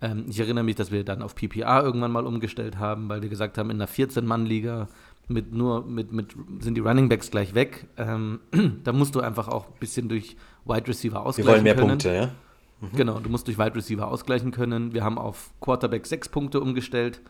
[0.00, 3.28] Ähm, ich erinnere mich, dass wir dann auf PPR irgendwann mal umgestellt haben, weil wir
[3.28, 4.88] gesagt haben, in einer 14-Mann-Liga
[5.26, 7.86] mit nur mit, mit sind die Running Backs gleich weg.
[7.96, 8.40] Ähm,
[8.84, 11.46] da musst du einfach auch ein bisschen durch Wide Receiver ausgleichen können.
[11.46, 11.88] Wir wollen mehr können.
[11.88, 12.30] Punkte, ja?
[12.80, 12.96] Mhm.
[12.96, 14.92] Genau, du musst durch Wide Receiver ausgleichen können.
[14.92, 17.22] Wir haben auf Quarterback sechs Punkte umgestellt,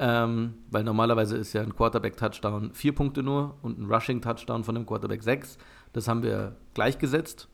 [0.00, 4.86] ähm, weil normalerweise ist ja ein Quarterback-Touchdown vier Punkte nur und ein Rushing-Touchdown von einem
[4.86, 5.58] Quarterback sechs.
[5.92, 7.48] Das haben wir gleichgesetzt.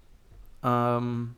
[0.65, 1.35] Ähm,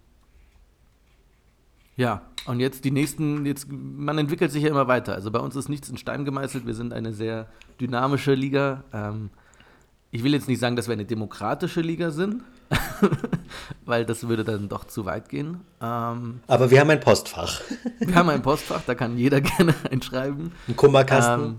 [1.97, 5.15] ja, und jetzt die nächsten, jetzt, man entwickelt sich ja immer weiter.
[5.15, 6.67] Also bei uns ist nichts in Stein gemeißelt.
[6.67, 7.49] Wir sind eine sehr
[7.81, 8.85] dynamische Liga.
[8.93, 9.31] Ähm,
[10.11, 12.43] ich will jetzt nicht sagen, dass wir eine demokratische Liga sind,
[13.85, 15.61] weil das würde dann doch zu weit gehen.
[15.81, 17.61] Ähm, Aber wir haben ein Postfach.
[17.99, 20.53] wir haben ein Postfach, da kann jeder gerne einschreiben.
[20.69, 21.45] Ein Kummerkasten.
[21.45, 21.57] Ähm,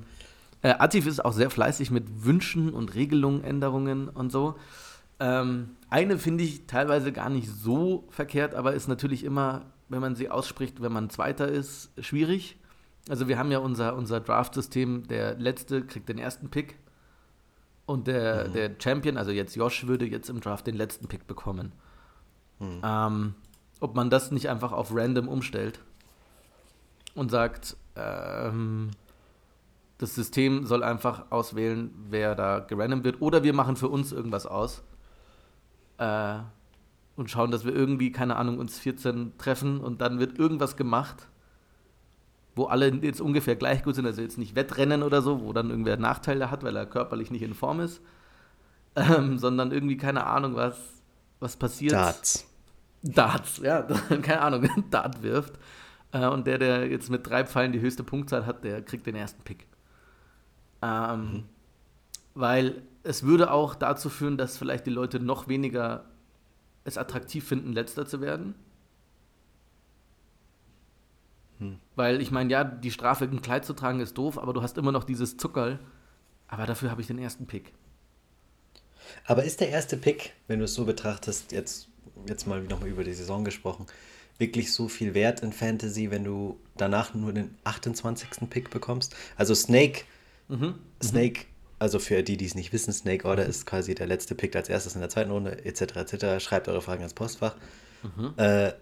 [0.62, 4.56] äh, Atif ist auch sehr fleißig mit Wünschen und Regelungen, Änderungen und so.
[5.20, 10.16] Ähm, eine finde ich teilweise gar nicht so verkehrt, aber ist natürlich immer wenn man
[10.16, 12.58] sie ausspricht, wenn man Zweiter ist, schwierig.
[13.10, 16.78] Also wir haben ja unser, unser Draft-System, der Letzte kriegt den ersten Pick
[17.86, 18.54] und der, mhm.
[18.54, 21.72] der Champion, also jetzt Josh, würde jetzt im Draft den letzten Pick bekommen.
[22.60, 22.82] Mhm.
[22.84, 23.36] Ähm,
[23.80, 25.80] ob man das nicht einfach auf random umstellt
[27.16, 28.92] und sagt, ähm,
[30.00, 34.46] das System soll einfach auswählen, wer da gerandom wird, oder wir machen für uns irgendwas
[34.46, 34.84] aus.
[35.98, 36.40] Äh,
[37.16, 41.28] und schauen, dass wir irgendwie, keine Ahnung, uns 14 treffen und dann wird irgendwas gemacht,
[42.56, 45.70] wo alle jetzt ungefähr gleich gut sind, also jetzt nicht Wettrennen oder so, wo dann
[45.70, 48.02] irgendwer Nachteile hat, weil er körperlich nicht in Form ist,
[48.96, 50.78] ähm, sondern irgendwie, keine Ahnung, was,
[51.40, 51.94] was passiert.
[51.94, 52.48] Darts.
[53.02, 53.82] Darts, ja,
[54.22, 55.54] keine Ahnung, Dart wirft.
[56.12, 59.16] Äh, und der, der jetzt mit drei Pfeilen die höchste Punktzahl hat, der kriegt den
[59.16, 59.68] ersten Pick.
[60.82, 61.44] Ähm, mhm.
[62.34, 66.04] Weil es würde auch dazu führen, dass vielleicht die Leute noch weniger
[66.84, 68.54] es attraktiv finden, letzter zu werden.
[71.60, 71.80] Hm.
[71.96, 74.78] Weil ich meine, ja, die Strafe, ein Kleid zu tragen, ist doof, aber du hast
[74.78, 75.80] immer noch dieses Zuckerl.
[76.50, 77.74] Aber dafür habe ich den ersten Pick.
[79.26, 81.88] Aber ist der erste Pick, wenn du es so betrachtest, jetzt,
[82.28, 83.86] jetzt mal nochmal über die Saison gesprochen,
[84.38, 88.50] wirklich so viel wert in Fantasy, wenn du danach nur den 28.
[88.50, 89.16] Pick bekommst?
[89.38, 90.04] Also Snake,
[90.50, 90.76] mhm.
[91.02, 94.36] Snake mhm also für die, die es nicht wissen, Snake Order ist quasi der letzte
[94.36, 95.82] Pick als erstes in der zweiten Runde, etc.
[95.98, 96.44] etc.
[96.44, 97.56] Schreibt eure Fragen ans Postfach.
[98.04, 98.34] Mhm.
[98.38, 98.74] Äh,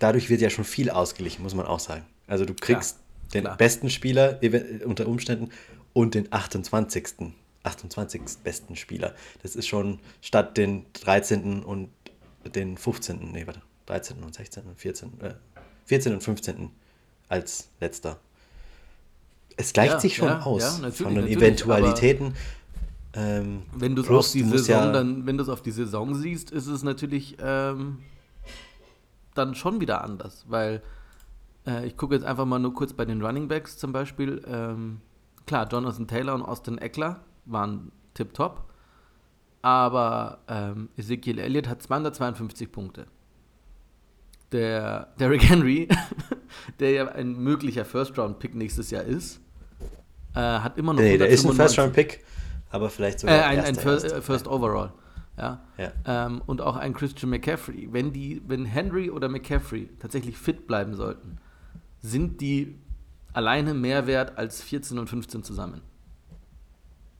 [0.00, 2.04] dadurch wird ja schon viel ausgeglichen, muss man auch sagen.
[2.26, 3.56] Also du kriegst klar, den klar.
[3.56, 4.40] besten Spieler
[4.84, 5.50] unter Umständen
[5.92, 7.32] und den 28.
[7.62, 8.22] 28.
[8.42, 9.14] besten Spieler.
[9.42, 11.62] Das ist schon statt den 13.
[11.62, 11.90] und
[12.54, 13.32] den 15.
[13.32, 14.22] Nee, warte, 13.
[14.22, 14.64] und 16.
[14.64, 15.20] und 14.
[15.20, 15.34] Äh,
[15.86, 16.70] 14 und 15.
[17.28, 18.20] als letzter
[19.56, 22.34] es gleicht ja, sich schon ja, aus ja, von den Eventualitäten.
[23.12, 26.50] Ähm, wenn du es auf die Saison dann, wenn du es auf die Saison siehst,
[26.50, 27.98] ist es natürlich ähm,
[29.34, 30.82] dann schon wieder anders, weil
[31.66, 34.42] äh, ich gucke jetzt einfach mal nur kurz bei den Running Backs zum Beispiel.
[34.48, 35.00] Ähm,
[35.46, 38.64] klar, Jonathan Taylor und Austin Eckler waren tipptopp,
[39.62, 43.06] aber ähm, Ezekiel Elliott hat 252 Punkte
[44.54, 45.88] der Derrick Henry,
[46.80, 49.40] der ja ein möglicher First-Round-Pick nächstes Jahr ist,
[50.34, 51.00] äh, hat immer noch.
[51.00, 52.24] Nee, der ist ein First-Round-Pick,
[52.70, 53.36] aber vielleicht sogar.
[53.36, 54.22] Äh, ein, ein First, erste.
[54.22, 54.92] First Overall.
[55.36, 55.60] Ja.
[55.78, 55.92] ja.
[56.06, 57.88] Ähm, und auch ein Christian McCaffrey.
[57.90, 61.38] Wenn die, wenn Henry oder McCaffrey tatsächlich fit bleiben sollten,
[62.00, 62.78] sind die
[63.32, 65.82] alleine mehr wert als 14 und 15 zusammen.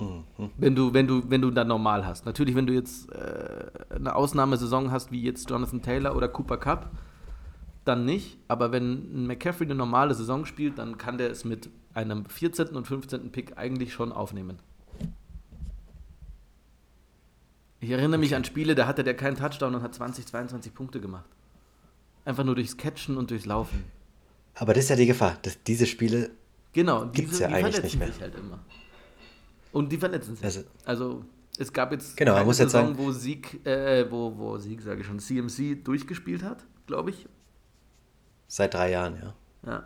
[0.01, 0.51] Mhm.
[0.57, 2.27] Wenn du, wenn du, wenn du dann normal hast.
[2.27, 6.91] Natürlich, wenn du jetzt äh, eine Ausnahmesaison hast, wie jetzt Jonathan Taylor oder Cooper Cup,
[7.85, 8.39] dann nicht.
[8.49, 12.69] Aber wenn McCaffrey eine normale Saison spielt, dann kann der es mit einem 14.
[12.69, 13.31] und 15.
[13.31, 14.59] Pick eigentlich schon aufnehmen.
[17.81, 21.01] Ich erinnere mich an Spiele, da hatte der keinen Touchdown und hat 20, 22 Punkte
[21.01, 21.29] gemacht.
[22.25, 23.85] Einfach nur durchs Catchen und durchs Laufen.
[24.55, 26.31] Aber das ist ja die Gefahr, dass diese Spiele
[26.73, 28.09] genau, gibt es ja die eigentlich nicht mehr.
[28.09, 28.59] Sich halt immer.
[29.73, 30.45] Und die verletzen sich.
[30.45, 31.25] Also, also
[31.59, 35.07] es gab jetzt genau, eine Saison, sagen, wo Sieg, äh, wo, wo Sieg, sage ich
[35.07, 37.27] schon, CMC durchgespielt hat, glaube ich.
[38.47, 39.35] Seit drei Jahren, ja.
[39.67, 39.85] Ja.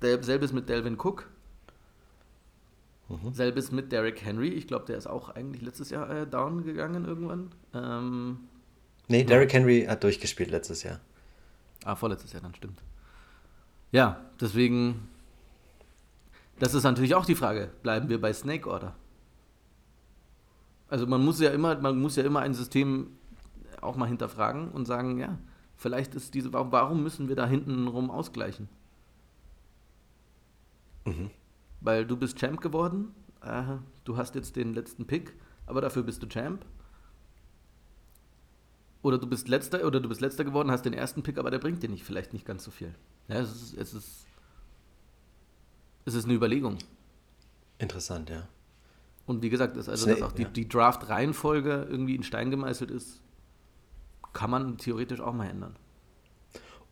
[0.00, 1.28] Selbes mit Delvin Cook.
[3.08, 3.32] Mhm.
[3.32, 4.48] Selbes mit Derrick Henry.
[4.48, 7.50] Ich glaube, der ist auch eigentlich letztes Jahr äh, down gegangen irgendwann.
[7.74, 8.40] Ähm,
[9.08, 11.00] nee, Derrick Henry hat durchgespielt letztes Jahr.
[11.84, 12.82] Ah, vorletztes Jahr dann, stimmt.
[13.92, 15.08] Ja, deswegen,
[16.58, 18.94] das ist natürlich auch die Frage, bleiben wir bei Snake Order?
[20.90, 23.16] Also man muss ja immer, man muss ja immer ein System
[23.80, 25.38] auch mal hinterfragen und sagen, ja,
[25.78, 28.68] vielleicht ist diese, warum müssen wir da hinten rum ausgleichen?
[31.06, 31.30] Mhm.
[31.80, 35.32] Weil du bist Champ geworden, äh, du hast jetzt den letzten Pick,
[35.64, 36.66] aber dafür bist du Champ.
[39.00, 41.60] Oder du bist letzter oder du bist letzter geworden, hast den ersten Pick, aber der
[41.60, 42.94] bringt dir nicht, vielleicht nicht ganz so viel.
[43.28, 44.26] Ja, es ist, es ist,
[46.04, 46.78] es ist eine Überlegung.
[47.78, 48.48] Interessant, ja.
[49.24, 50.48] Und wie gesagt, dass, also, dass auch die, ja.
[50.48, 53.20] die Draft-Reihenfolge irgendwie in Stein gemeißelt ist,
[54.38, 55.74] kann man theoretisch auch mal ändern.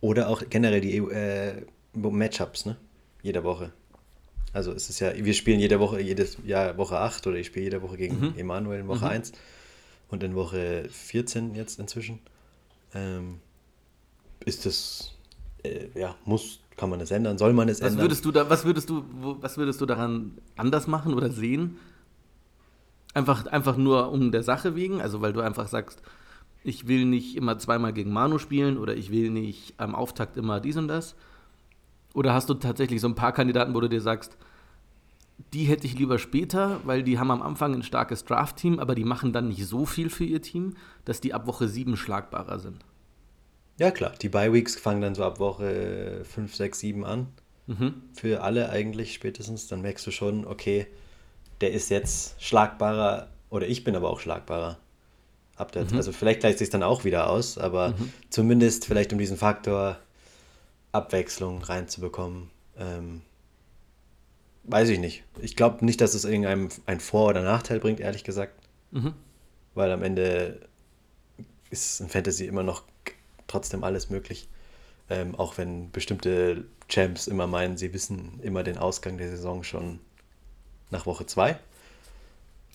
[0.00, 2.76] Oder auch generell die äh, Matchups, ne?
[3.22, 3.72] Jede Woche.
[4.52, 7.66] Also es ist ja, wir spielen jede Woche, jedes Jahr Woche 8 oder ich spiele
[7.66, 8.34] jede Woche gegen mhm.
[8.36, 9.12] Emanuel in Woche mhm.
[9.12, 9.32] 1
[10.08, 12.18] und in Woche 14 jetzt inzwischen.
[12.94, 13.38] Ähm,
[14.44, 15.12] ist das,
[15.62, 18.06] äh, ja, muss, kann man es ändern, soll man es was ändern?
[18.06, 19.04] Würdest du da, was, würdest du,
[19.40, 21.76] was würdest du daran anders machen oder sehen?
[23.14, 26.02] Einfach, einfach nur um der Sache wegen, also weil du einfach sagst,
[26.66, 30.60] ich will nicht immer zweimal gegen Manu spielen oder ich will nicht am Auftakt immer
[30.60, 31.14] dies und das.
[32.12, 34.36] Oder hast du tatsächlich so ein paar Kandidaten, wo du dir sagst,
[35.52, 39.04] die hätte ich lieber später, weil die haben am Anfang ein starkes Draft-Team, aber die
[39.04, 40.74] machen dann nicht so viel für ihr Team,
[41.04, 42.84] dass die ab Woche 7 schlagbarer sind.
[43.78, 44.14] Ja, klar.
[44.20, 47.26] Die Bye-Weeks fangen dann so ab Woche 5, 6, 7 an.
[47.66, 47.94] Mhm.
[48.14, 49.68] Für alle eigentlich spätestens.
[49.68, 50.86] Dann merkst du schon, okay,
[51.60, 54.78] der ist jetzt schlagbarer oder ich bin aber auch schlagbarer.
[55.56, 55.96] Ab der, mhm.
[55.96, 58.12] Also vielleicht gleicht sich dann auch wieder aus, aber mhm.
[58.30, 59.98] zumindest vielleicht um diesen Faktor
[60.92, 62.50] Abwechslung reinzubekommen.
[62.78, 63.22] Ähm,
[64.64, 65.24] weiß ich nicht.
[65.40, 68.54] Ich glaube nicht, dass es irgendeinem ein Vor- oder Nachteil bringt, ehrlich gesagt.
[68.90, 69.14] Mhm.
[69.74, 70.60] Weil am Ende
[71.70, 72.82] ist in Fantasy immer noch
[73.46, 74.48] trotzdem alles möglich.
[75.08, 80.00] Ähm, auch wenn bestimmte Champs immer meinen, sie wissen immer den Ausgang der Saison schon
[80.90, 81.58] nach Woche 2.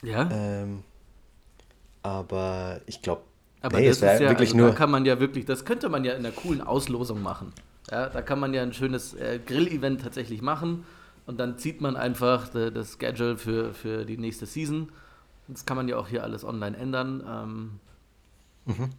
[0.04, 0.30] Ja.
[0.32, 0.84] Ähm,
[2.04, 3.22] aber ich glaube,
[3.62, 4.70] aber nee, das ist ja, wirklich also nur.
[4.70, 7.54] Da kann man ja wirklich, das könnte man ja in einer coolen Auslosung machen.
[7.90, 10.86] Ja, da kann man ja ein schönes äh, Grill-Event tatsächlich machen
[11.26, 14.90] und dann zieht man einfach das Schedule für, für die nächste Season.
[15.48, 17.24] Das kann man ja auch hier alles online ändern.
[17.28, 17.80] Ähm,
[18.66, 18.90] mhm.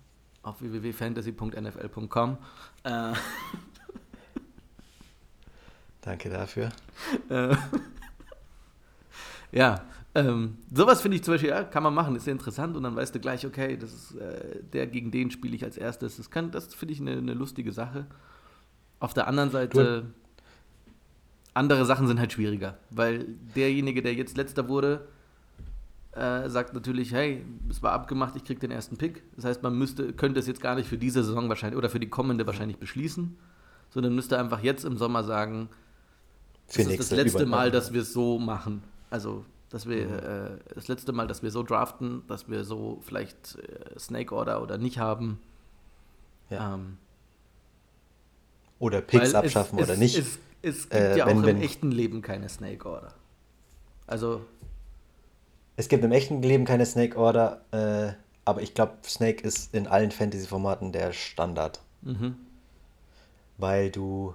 [0.42, 2.38] Auf www.fantasy.nfl.com.
[2.84, 3.12] Äh,
[6.00, 6.70] Danke dafür.
[7.28, 7.54] Äh,
[9.52, 9.82] ja,
[10.14, 12.94] ähm, sowas finde ich zum Beispiel, ja, kann man machen, ist ja interessant und dann
[12.94, 16.16] weißt du gleich, okay, das ist äh, der, gegen den spiele ich als erstes.
[16.16, 18.06] Das, das finde ich eine, eine, lustige Sache.
[19.00, 20.12] Auf der anderen Seite, du,
[21.54, 25.08] andere Sachen sind halt schwieriger, weil derjenige, der jetzt letzter wurde,
[26.12, 29.22] äh, sagt natürlich, hey, es war abgemacht, ich kriege den ersten Pick.
[29.36, 32.00] Das heißt, man müsste, könnte es jetzt gar nicht für diese Saison wahrscheinlich oder für
[32.00, 33.38] die kommende wahrscheinlich beschließen,
[33.88, 35.70] sondern müsste einfach jetzt im Sommer sagen,
[36.66, 38.82] das ist das letzte Mal, dass wir es so machen.
[39.08, 40.18] Also, dass wir mhm.
[40.18, 44.62] äh, das letzte Mal, dass wir so draften, dass wir so vielleicht äh, Snake Order
[44.62, 45.40] oder nicht haben.
[46.50, 46.74] Ja.
[46.74, 46.98] Ähm,
[48.78, 50.18] oder Picks abschaffen es, oder nicht.
[50.18, 53.14] Es, es gibt äh, ja wenn, auch im echten Leben keine Snake Order.
[54.06, 54.42] Also.
[55.76, 58.12] Es gibt im echten Leben keine Snake Order, äh,
[58.44, 61.80] aber ich glaube, Snake ist in allen Fantasy-Formaten der Standard.
[62.02, 62.36] Mhm.
[63.56, 64.34] Weil du,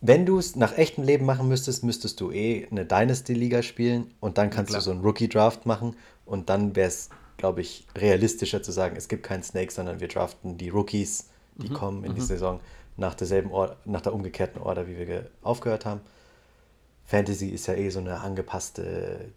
[0.00, 4.38] wenn du es nach echtem Leben machen müsstest, müsstest du eh eine Dynasty-Liga spielen und
[4.38, 8.62] dann kannst ja, du so einen Rookie-Draft machen und dann wäre es, glaube ich, realistischer
[8.62, 11.74] zu sagen, es gibt keinen Snake, sondern wir draften die Rookies, die mhm.
[11.74, 12.16] kommen in mhm.
[12.16, 12.60] die Saison
[12.96, 16.00] nach derselben Or nach der umgekehrten Order, wie wir aufgehört haben.
[17.04, 19.32] Fantasy ist ja eh so eine angepasste,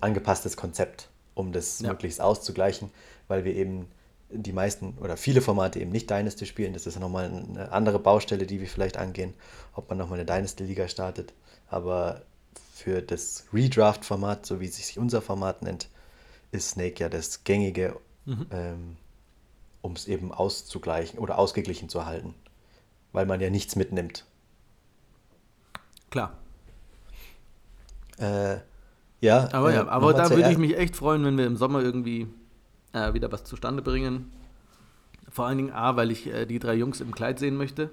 [0.00, 1.88] angepasstes Konzept, um das ja.
[1.88, 2.90] möglichst auszugleichen,
[3.28, 3.86] weil wir eben
[4.32, 6.72] die meisten oder viele Formate eben nicht Dynasty spielen.
[6.72, 9.34] Das ist ja nochmal eine andere Baustelle, die wir vielleicht angehen,
[9.74, 11.32] ob man nochmal eine Dynasty-Liga startet.
[11.68, 12.22] Aber
[12.74, 15.88] für das Redraft-Format, so wie sich unser Format nennt,
[16.52, 18.46] ist Snake ja das gängige mhm.
[18.50, 18.96] ähm,
[19.82, 22.34] um es eben auszugleichen oder ausgeglichen zu halten,
[23.12, 24.26] weil man ja nichts mitnimmt.
[26.10, 26.36] Klar.
[28.18, 28.58] Äh,
[29.20, 31.82] ja, aber, äh, ja, aber da würde ich mich echt freuen, wenn wir im Sommer
[31.82, 32.26] irgendwie
[32.92, 34.32] äh, wieder was zustande bringen.
[35.30, 37.90] Vor allen Dingen A, weil ich äh, die drei Jungs im Kleid sehen möchte.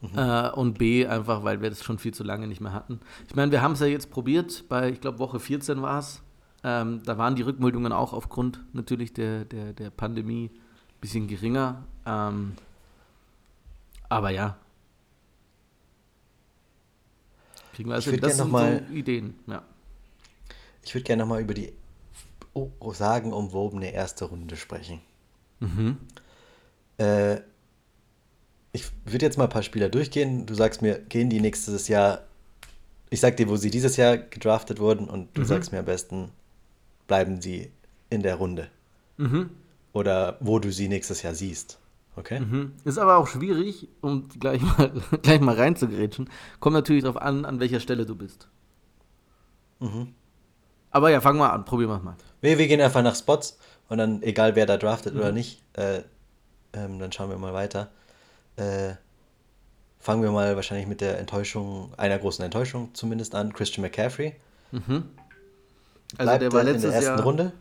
[0.00, 0.18] Mhm.
[0.18, 3.00] Äh, und B, einfach, weil wir das schon viel zu lange nicht mehr hatten.
[3.28, 6.22] Ich meine, wir haben es ja jetzt probiert, bei, ich glaube, Woche 14 war es.
[6.62, 11.84] Ähm, da waren die Rückmeldungen auch aufgrund natürlich der, der, der Pandemie ein bisschen geringer.
[12.06, 12.52] Ähm,
[14.08, 14.56] aber ja.
[17.74, 19.62] Kriegen wir also, das sind mal, so Ideen, ja.
[20.84, 21.72] ich würde gerne nochmal über die
[22.92, 25.00] sagenumwobene erste Runde sprechen.
[25.60, 25.98] Mhm.
[26.98, 27.36] Äh,
[28.72, 30.46] ich würde jetzt mal ein paar Spieler durchgehen.
[30.46, 32.22] Du sagst mir, gehen die nächstes Jahr.
[33.10, 35.46] Ich sag dir, wo sie dieses Jahr gedraftet wurden und du mhm.
[35.46, 36.30] sagst mir am besten,
[37.06, 37.70] bleiben sie
[38.10, 38.68] in der Runde.
[39.16, 39.50] Mhm.
[39.92, 41.78] Oder wo du sie nächstes Jahr siehst.
[42.16, 42.40] Okay?
[42.40, 42.72] Mhm.
[42.84, 46.28] Ist aber auch schwierig, um gleich mal, gleich mal reinzugrätschen.
[46.60, 48.48] Kommt natürlich darauf an, an welcher Stelle du bist.
[49.80, 50.14] Mhm.
[50.94, 52.14] Aber ja, fang mal an, probier mal.
[52.40, 55.20] Wir, wir gehen einfach nach Spots und dann, egal wer da draftet mhm.
[55.20, 56.02] oder nicht, äh,
[56.72, 57.90] ähm, dann schauen wir mal weiter.
[58.54, 58.94] Äh,
[59.98, 64.36] fangen wir mal wahrscheinlich mit der Enttäuschung, einer großen Enttäuschung zumindest an, Christian McCaffrey.
[64.70, 65.02] Mhm.
[66.16, 67.52] Also Bleibt der war letztes in der ersten Jahr, Runde.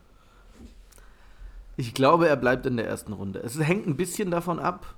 [1.75, 3.39] Ich glaube, er bleibt in der ersten Runde.
[3.39, 4.93] Es hängt ein bisschen davon ab,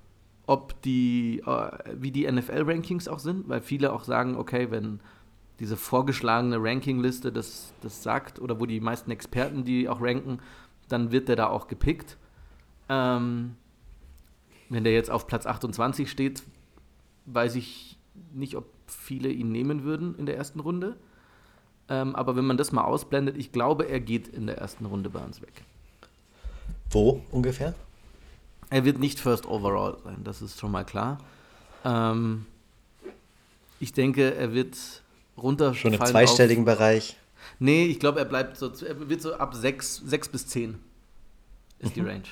[0.45, 4.99] ob die, äh, wie die NFL-Rankings auch sind, weil viele auch sagen, okay, wenn
[5.59, 10.39] diese vorgeschlagene Rankingliste das, das sagt, oder wo die meisten Experten die auch ranken,
[10.89, 12.17] dann wird der da auch gepickt.
[12.89, 13.55] Ähm,
[14.69, 16.43] wenn der jetzt auf Platz 28 steht,
[17.25, 17.97] weiß ich
[18.33, 20.95] nicht, ob viele ihn nehmen würden in der ersten Runde.
[21.87, 25.09] Ähm, aber wenn man das mal ausblendet, ich glaube, er geht in der ersten Runde
[25.09, 25.63] bei uns weg.
[26.89, 27.75] Wo ungefähr?
[28.69, 31.19] Er wird nicht First Overall sein, das ist schon mal klar.
[31.83, 32.47] Ähm,
[33.79, 35.03] ich denke, er wird
[35.37, 35.73] runter.
[35.73, 37.17] Schon im zweistelligen auf, Bereich.
[37.59, 40.79] Nee, ich glaube, er bleibt so, er wird so ab 6, 6 bis 10
[41.79, 41.93] ist mhm.
[41.93, 42.23] die Range.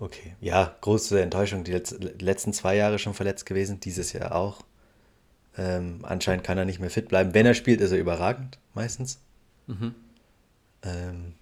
[0.00, 1.64] Okay, ja, große Enttäuschung.
[1.64, 4.62] Die letzten zwei Jahre schon verletzt gewesen, dieses Jahr auch.
[5.56, 7.34] Ähm, anscheinend kann er nicht mehr fit bleiben.
[7.34, 9.18] Wenn er spielt, ist er überragend, meistens.
[9.66, 9.94] Mhm.
[10.82, 11.34] Ähm,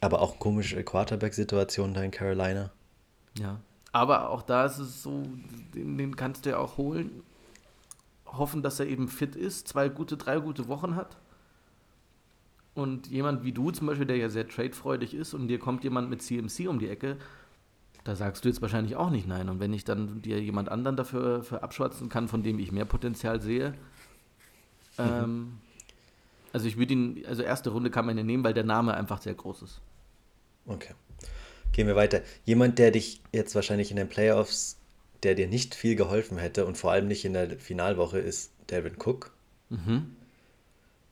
[0.00, 2.70] aber auch komische Quarterback-Situation da in Carolina.
[3.38, 3.58] Ja,
[3.90, 5.24] aber auch da ist es so,
[5.74, 7.22] den, den kannst du ja auch holen.
[8.38, 11.16] Hoffen, dass er eben fit ist, zwei gute, drei gute Wochen hat.
[12.74, 16.10] Und jemand wie du zum Beispiel, der ja sehr tradefreudig ist und dir kommt jemand
[16.10, 17.16] mit CMC um die Ecke,
[18.02, 19.48] da sagst du jetzt wahrscheinlich auch nicht nein.
[19.48, 22.84] Und wenn ich dann dir jemand anderen dafür für abschwatzen kann, von dem ich mehr
[22.84, 23.70] Potenzial sehe,
[24.98, 25.04] mhm.
[25.04, 25.52] ähm,
[26.52, 29.20] also ich würde ihn, also erste Runde kann man ihn nehmen, weil der Name einfach
[29.20, 29.80] sehr groß ist.
[30.66, 30.94] Okay.
[31.72, 32.20] Gehen wir weiter.
[32.44, 34.78] Jemand, der dich jetzt wahrscheinlich in den Playoffs,
[35.24, 38.96] der dir nicht viel geholfen hätte und vor allem nicht in der Finalwoche, ist Darren
[38.98, 39.32] Cook.
[39.70, 40.16] Mhm.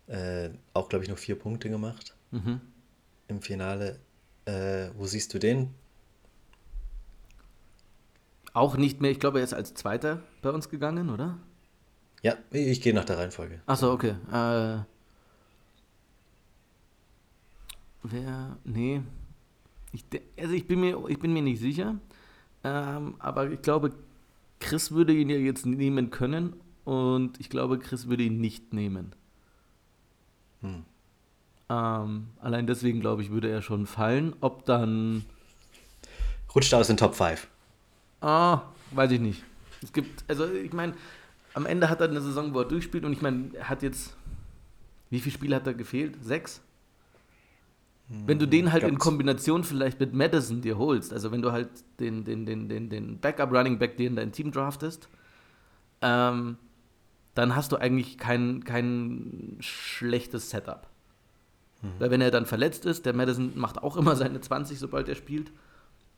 [0.07, 2.61] Äh, auch, glaube ich, nur vier Punkte gemacht mhm.
[3.29, 3.99] im Finale.
[4.45, 5.71] Äh, wo siehst du den?
[8.53, 11.39] Auch nicht mehr, ich glaube, er ist als Zweiter bei uns gegangen, oder?
[12.23, 13.61] Ja, ich gehe nach der Reihenfolge.
[13.67, 14.15] Achso, okay.
[14.31, 14.85] Äh,
[18.03, 19.01] wer, nee,
[19.93, 20.05] ich,
[20.39, 21.99] also ich bin, mir, ich bin mir nicht sicher,
[22.65, 23.93] ähm, aber ich glaube,
[24.61, 29.15] Chris würde ihn ja jetzt nehmen können und ich glaube, Chris würde ihn nicht nehmen.
[30.61, 30.85] Hm.
[31.69, 34.35] Ähm, allein deswegen, glaube ich, würde er schon fallen.
[34.41, 35.25] Ob dann.
[36.55, 37.49] Rutscht aus den Top 5.
[38.21, 39.43] Ah, weiß ich nicht.
[39.83, 40.95] Es gibt, also ich meine,
[41.55, 44.17] am Ende hat er eine Saison, wo er durchspielt und ich meine, er hat jetzt.
[45.11, 46.23] Wie viele Spiele hat er gefehlt?
[46.23, 46.63] Sechs?
[48.27, 51.71] Wenn du den halt in Kombination vielleicht mit Madison dir holst, also wenn du halt
[51.99, 55.09] den, den, den, den, den Backup-Running Back dir in dein Team draftest,
[56.03, 56.57] ähm,
[57.35, 60.89] dann hast du eigentlich kein, kein schlechtes Setup.
[61.81, 61.89] Mhm.
[61.99, 65.15] Weil wenn er dann verletzt ist, der Madison macht auch immer seine 20, sobald er
[65.15, 65.53] spielt.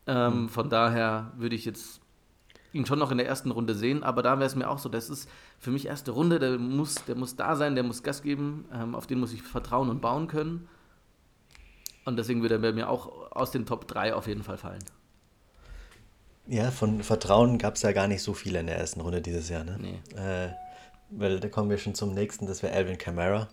[0.07, 0.49] Ähm, mhm.
[0.49, 2.01] Von daher würde ich jetzt
[2.73, 4.89] ihn schon noch in der ersten Runde sehen, aber da wäre es mir auch so,
[4.89, 5.29] das ist
[5.59, 8.95] für mich erste Runde, der muss, der muss da sein, der muss Gas geben, ähm,
[8.95, 10.67] auf den muss ich vertrauen und bauen können.
[12.05, 14.83] Und deswegen würde er bei mir auch aus den Top 3 auf jeden Fall fallen.
[16.47, 19.49] Ja, von Vertrauen gab es ja gar nicht so viele in der ersten Runde dieses
[19.49, 19.63] Jahr.
[19.63, 19.77] Ne?
[19.79, 19.99] Nee.
[20.15, 20.51] Äh,
[21.09, 23.49] weil da kommen wir schon zum nächsten, das wäre Alvin Kamara.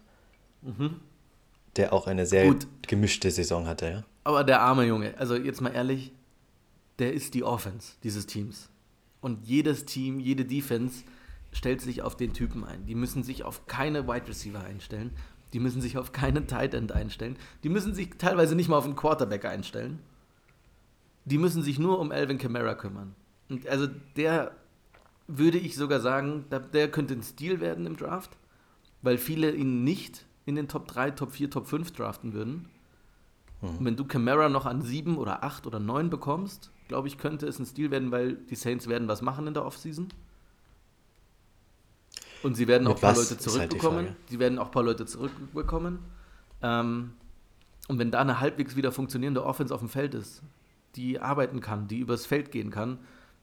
[0.61, 1.01] Mhm.
[1.77, 2.67] Der auch eine sehr Gut.
[2.87, 4.05] gemischte Saison hatte, ja.
[4.25, 6.13] Aber der arme Junge, also jetzt mal ehrlich,
[6.99, 8.69] der ist die Offense dieses Teams.
[9.21, 11.05] Und jedes Team, jede Defense
[11.53, 12.87] stellt sich auf den Typen ein.
[12.87, 15.13] Die müssen sich auf keine Wide Receiver einstellen.
[15.53, 17.37] Die müssen sich auf keinen Tight End einstellen.
[17.63, 19.99] Die müssen sich teilweise nicht mal auf einen Quarterback einstellen.
[21.25, 23.15] Die müssen sich nur um Alvin Kamara kümmern.
[23.49, 23.87] Und also
[24.17, 24.53] der
[25.29, 28.37] würde ich sogar sagen, der könnte ein Stil werden im Draft,
[29.03, 32.69] weil viele ihn nicht in den Top 3, Top 4, Top 5 draften würden.
[33.61, 33.69] Mhm.
[33.69, 37.47] Und wenn du Camara noch an 7 oder 8 oder 9 bekommst, glaube ich, könnte
[37.47, 40.09] es ein Stil werden, weil die Saints werden was machen in der Offseason.
[42.43, 44.07] Und sie werden auch ein paar Leute zurückbekommen.
[44.07, 46.01] Halt sie werden auch ein paar Leute zurückbekommen.
[46.63, 47.13] Ähm,
[47.89, 50.43] und wenn da eine halbwegs wieder funktionierende Offense auf dem Feld ist,
[50.97, 52.99] die arbeiten kann, die übers Feld gehen kann,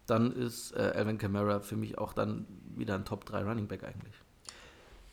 [0.06, 2.46] dann ist äh, Alvin Kamara für mich auch dann
[2.76, 4.16] wieder ein Top 3 Running Back eigentlich.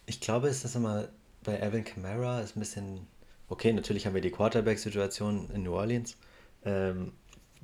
[0.07, 1.09] Ich glaube, es ist immer
[1.45, 3.07] bei Alvin Kamara ist ein bisschen,
[3.49, 6.17] okay, natürlich haben wir die Quarterback-Situation in New Orleans.
[6.65, 7.13] Ähm,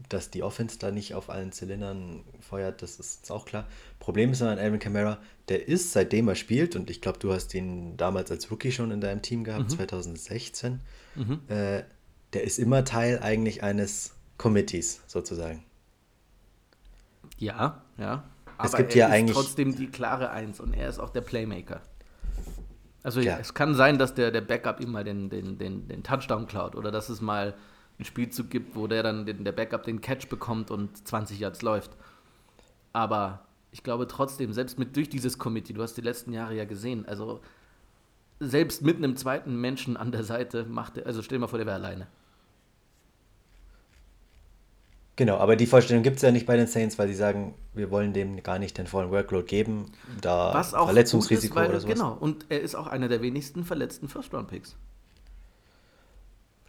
[0.09, 3.67] dass die Offense da nicht auf allen Zylindern feuert, das ist auch klar.
[3.99, 5.19] Problem ist aber an Alvin Kamara,
[5.49, 8.91] der ist, seitdem er spielt, und ich glaube, du hast ihn damals als Rookie schon
[8.91, 9.77] in deinem Team gehabt, mhm.
[9.77, 10.81] 2016,
[11.15, 11.41] mhm.
[11.49, 11.85] Äh,
[12.33, 15.63] der ist immer Teil eigentlich eines Committees, sozusagen.
[17.39, 18.25] Ja, ja.
[18.57, 21.11] Aber es gibt er ja ist eigentlich trotzdem die klare Eins und er ist auch
[21.11, 21.83] der Playmaker.
[23.03, 23.39] Also ja.
[23.39, 26.77] es kann sein, dass der, der Backup ihm mal den, den, den, den Touchdown klaut
[26.77, 27.55] oder dass es mal
[27.99, 31.63] einen Spielzug gibt, wo der dann den, der Backup den Catch bekommt und 20 Yards
[31.63, 31.93] läuft.
[32.93, 36.65] Aber ich glaube trotzdem, selbst mit durch dieses Committee, du hast die letzten Jahre ja
[36.65, 37.41] gesehen, also
[38.41, 41.59] selbst mit einem zweiten Menschen an der Seite macht er, also stell dir mal vor,
[41.59, 42.07] der wäre alleine.
[45.17, 47.91] Genau, aber die Vorstellung gibt es ja nicht bei den Saints, weil sie sagen, wir
[47.91, 51.81] wollen dem gar nicht den vollen Workload geben, da Was auch Verletzungsrisiko ist, weil, oder
[51.81, 51.95] sowas.
[51.95, 54.77] Genau, und er ist auch einer der wenigsten verletzten First-Round-Picks.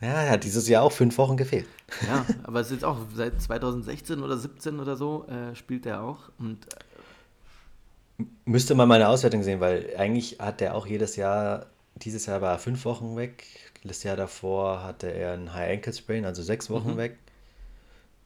[0.03, 1.65] Ja, er hat dieses Jahr auch fünf Wochen gefehlt.
[2.05, 6.03] Ja, aber es ist jetzt auch seit 2016 oder 17 oder so äh, spielt er
[6.03, 6.29] auch.
[6.37, 11.67] Und äh, Müsste man mal eine Auswertung sehen, weil eigentlich hat er auch jedes Jahr,
[11.95, 13.45] dieses Jahr war er fünf Wochen weg,
[13.85, 16.97] das Jahr davor hatte er einen High Ankle Sprain, also sechs Wochen mhm.
[16.97, 17.17] weg.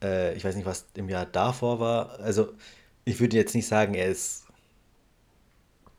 [0.02, 2.20] Äh, ich weiß nicht, was im Jahr davor war.
[2.20, 2.54] Also
[3.06, 4.46] ich würde jetzt nicht sagen, er ist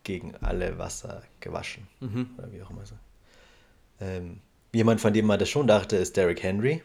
[0.02, 1.86] gegen alle Wasser gewaschen.
[2.00, 2.30] Mhm.
[2.36, 2.94] Oder wie auch immer so.
[4.00, 4.40] Ähm,
[4.72, 6.82] Jemand, von dem man das schon dachte, ist Derrick Henry,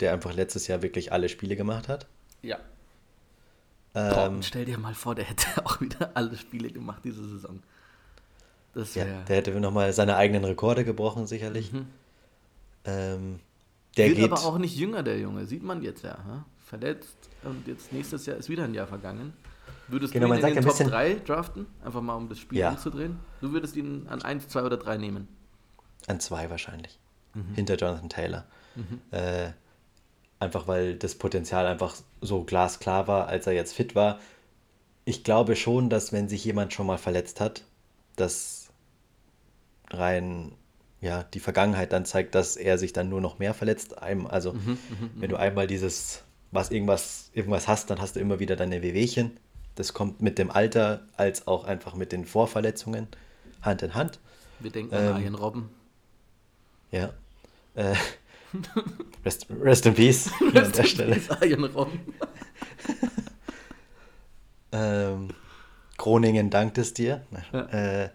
[0.00, 2.06] der einfach letztes Jahr wirklich alle Spiele gemacht hat.
[2.42, 2.58] Ja.
[3.94, 7.60] Ähm, stell dir mal vor, der hätte auch wieder alle Spiele gemacht diese Saison.
[8.74, 11.72] Das ja, der hätte nochmal seine eigenen Rekorde gebrochen, sicherlich.
[11.72, 11.86] Mhm.
[12.84, 13.40] Ähm,
[13.96, 15.46] der Wird geht, aber auch nicht jünger, der Junge.
[15.46, 16.16] Sieht man jetzt ja.
[16.24, 16.44] Hm?
[16.64, 19.32] Verletzt und jetzt nächstes Jahr ist wieder ein Jahr vergangen.
[19.88, 21.66] Würdest genau, du ihn in den Top 3 draften?
[21.82, 22.70] Einfach mal, um das Spiel ja.
[22.70, 23.18] umzudrehen?
[23.40, 25.28] Du würdest ihn an 1, 2 oder 3 nehmen?
[26.06, 27.00] An 2 wahrscheinlich
[27.38, 27.54] mhm.
[27.54, 28.44] hinter Jonathan Taylor.
[28.74, 29.00] Mhm.
[29.10, 29.50] Äh,
[30.38, 34.20] einfach weil das Potenzial einfach so glasklar war, als er jetzt fit war.
[35.04, 37.64] Ich glaube schon, dass wenn sich jemand schon mal verletzt hat,
[38.16, 38.68] dass
[39.90, 40.52] rein
[41.00, 43.98] ja, die Vergangenheit dann zeigt, dass er sich dann nur noch mehr verletzt.
[44.02, 45.42] Also, mhm, mhm, wenn du mhm.
[45.42, 49.38] einmal dieses, was irgendwas, irgendwas hast, dann hast du immer wieder deine Wehwehchen.
[49.76, 53.06] Das kommt mit dem Alter als auch einfach mit den Vorverletzungen
[53.62, 54.18] Hand in Hand.
[54.58, 55.70] Wir denken ähm, an Arjen Robben.
[56.90, 57.10] Ja.
[57.78, 57.94] Äh,
[59.24, 61.20] rest, rest, in Peace rest an der Stelle.
[64.70, 65.28] Ähm,
[65.96, 67.22] Groningen dankt es dir.
[67.54, 68.02] Ja.
[68.02, 68.10] Äh,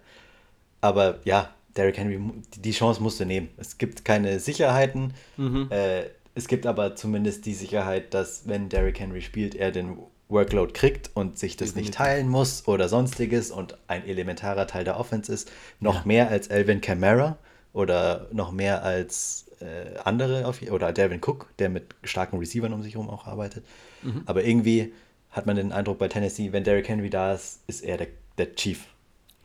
[0.80, 2.20] aber ja, Derrick Henry,
[2.54, 3.48] die Chance musst du nehmen.
[3.56, 5.14] Es gibt keine Sicherheiten.
[5.36, 5.66] Mhm.
[5.70, 6.04] Äh,
[6.36, 9.98] es gibt aber zumindest die Sicherheit, dass wenn Derrick Henry spielt, er den
[10.28, 11.88] Workload kriegt und sich das Definitiv.
[11.88, 15.50] nicht teilen muss oder sonstiges und ein elementarer Teil der Offense ist.
[15.80, 16.02] Noch ja.
[16.04, 17.36] mehr als Elvin Kamara
[17.74, 22.82] oder noch mehr als äh, andere auf, oder Devin Cook, der mit starken Receivern um
[22.82, 23.64] sich herum auch arbeitet.
[24.02, 24.22] Mhm.
[24.26, 24.92] Aber irgendwie
[25.30, 28.54] hat man den Eindruck bei Tennessee, wenn Derrick Henry da ist, ist er der, der
[28.54, 28.86] Chief.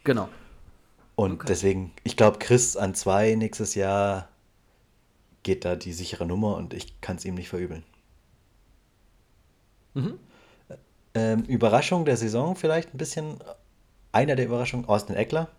[0.04, 0.30] Genau.
[1.16, 1.46] Und okay.
[1.48, 4.30] deswegen, ich glaube, Chris an zwei nächstes Jahr
[5.44, 7.84] geht da die sichere Nummer und ich kann es ihm nicht verübeln.
[9.94, 10.20] Mhm.
[11.16, 13.40] Ähm, Überraschung der Saison vielleicht ein bisschen.
[14.12, 15.50] Einer der Überraschungen, Austin Eckler.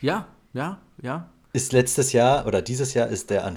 [0.00, 1.28] Ja, ja, ja.
[1.56, 3.56] Ist letztes Jahr oder dieses Jahr ist der an,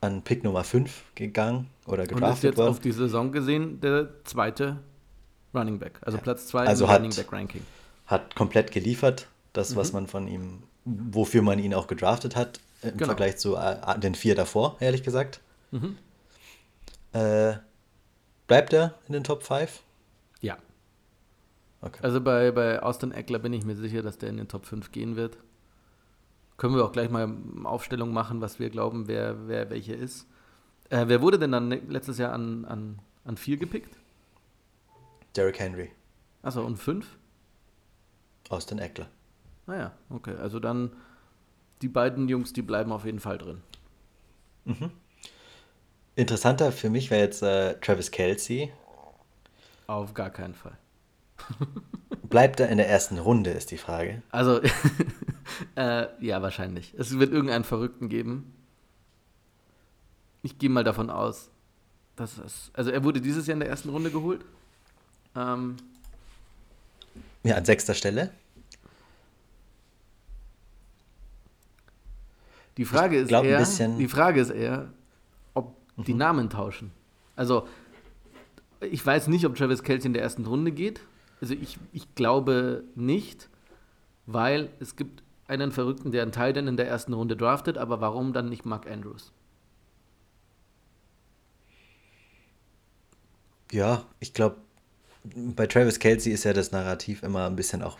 [0.00, 2.70] an Pick Nummer 5 gegangen oder gedraftet Und ist jetzt worden.
[2.70, 4.76] auf die Saison gesehen der zweite
[5.52, 6.18] Running Back, also.
[6.18, 7.62] Platz 2 also im Running Back Ranking.
[8.06, 9.76] Hat komplett geliefert, das, mhm.
[9.76, 13.06] was man von ihm, wofür man ihn auch gedraftet hat, im genau.
[13.06, 15.40] Vergleich zu äh, den vier davor, ehrlich gesagt.
[15.72, 15.98] Mhm.
[17.12, 17.54] Äh,
[18.46, 19.82] bleibt er in den Top 5?
[20.42, 20.58] Ja.
[21.80, 21.98] Okay.
[22.02, 24.92] Also bei, bei Austin Eckler bin ich mir sicher, dass der in den Top 5
[24.92, 25.38] gehen wird.
[26.62, 27.28] Können wir auch gleich mal
[27.64, 30.28] Aufstellung machen, was wir glauben, wer, wer welche ist.
[30.90, 33.98] Äh, wer wurde denn dann letztes Jahr an, an, an vier gepickt?
[35.34, 35.90] Derrick Henry.
[36.40, 37.18] Achso, und fünf?
[38.48, 39.08] Austin Eckler.
[39.66, 40.36] Ah ja, okay.
[40.36, 40.92] Also dann
[41.82, 43.60] die beiden Jungs, die bleiben auf jeden Fall drin.
[44.64, 44.92] Mhm.
[46.14, 48.72] Interessanter für mich wäre jetzt äh, Travis Kelsey.
[49.88, 50.78] Auf gar keinen Fall.
[52.32, 54.22] Bleibt er in der ersten Runde, ist die Frage.
[54.30, 54.62] Also,
[55.76, 56.94] äh, ja, wahrscheinlich.
[56.96, 58.54] Es wird irgendeinen Verrückten geben.
[60.42, 61.50] Ich gehe mal davon aus,
[62.16, 62.70] dass es.
[62.72, 64.46] Also, er wurde dieses Jahr in der ersten Runde geholt.
[65.36, 65.76] Ähm,
[67.42, 68.30] ja, an sechster Stelle.
[72.78, 73.62] Die Frage, ist eher,
[73.98, 74.88] die Frage ist eher,
[75.52, 76.04] ob mhm.
[76.04, 76.92] die Namen tauschen.
[77.36, 77.68] Also,
[78.80, 81.02] ich weiß nicht, ob Travis Kelsey in der ersten Runde geht.
[81.42, 83.48] Also ich, ich glaube nicht,
[84.26, 88.32] weil es gibt einen Verrückten, der einen Titan in der ersten Runde draftet, aber warum
[88.32, 89.32] dann nicht Mark Andrews?
[93.72, 94.56] Ja, ich glaube,
[95.24, 97.98] bei Travis Kelsey ist ja das Narrativ immer ein bisschen auch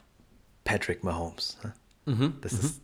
[0.63, 1.59] Patrick Mahomes.
[1.65, 1.73] Ne?
[2.15, 2.59] Mhm, Das mhm.
[2.61, 2.81] ist,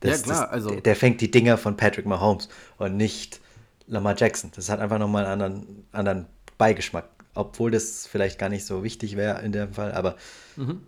[0.00, 3.40] das, Ja, klar, das, also- der, der fängt die Dinger von Patrick Mahomes und nicht
[3.86, 4.50] Lamar Jackson.
[4.54, 6.26] Das hat einfach nochmal einen anderen, anderen
[6.58, 7.08] Beigeschmack.
[7.34, 10.16] Obwohl das vielleicht gar nicht so wichtig wäre in dem Fall, aber
[10.56, 10.82] Mhm.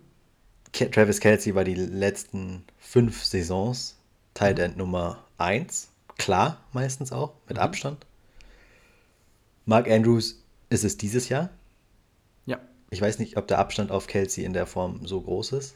[0.71, 3.95] Travis Kelsey war die letzten fünf Saisons
[4.33, 5.89] Tight End Nummer 1.
[6.17, 8.05] Klar, meistens auch, mit Abstand.
[9.65, 11.49] Mark Andrews ist es dieses Jahr.
[12.45, 12.59] Ja.
[12.89, 15.75] Ich weiß nicht, ob der Abstand auf Kelsey in der Form so groß ist.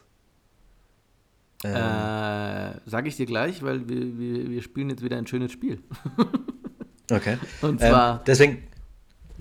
[1.64, 5.52] Ähm, Äh, Sage ich dir gleich, weil wir, wir, wir spielen jetzt wieder ein schönes
[5.52, 5.82] Spiel.
[7.12, 7.38] okay.
[7.62, 8.64] und Ähm, zwar- deswegen,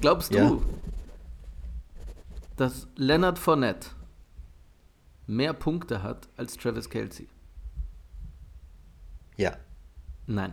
[0.01, 0.57] Glaubst Ja.
[2.59, 3.91] Dass Leonard Fournette
[5.27, 7.29] mehr Punkte hat als Travis Kelsey?
[9.37, 9.57] ja.
[10.27, 10.53] Nein.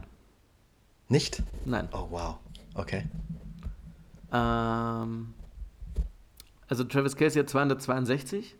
[1.10, 1.44] Nicht?
[1.66, 1.90] Nein.
[1.92, 2.38] Oh, wow.
[2.76, 3.04] Okay.
[4.32, 5.34] Ähm,
[6.68, 8.56] also Travis Kelsey hat 262.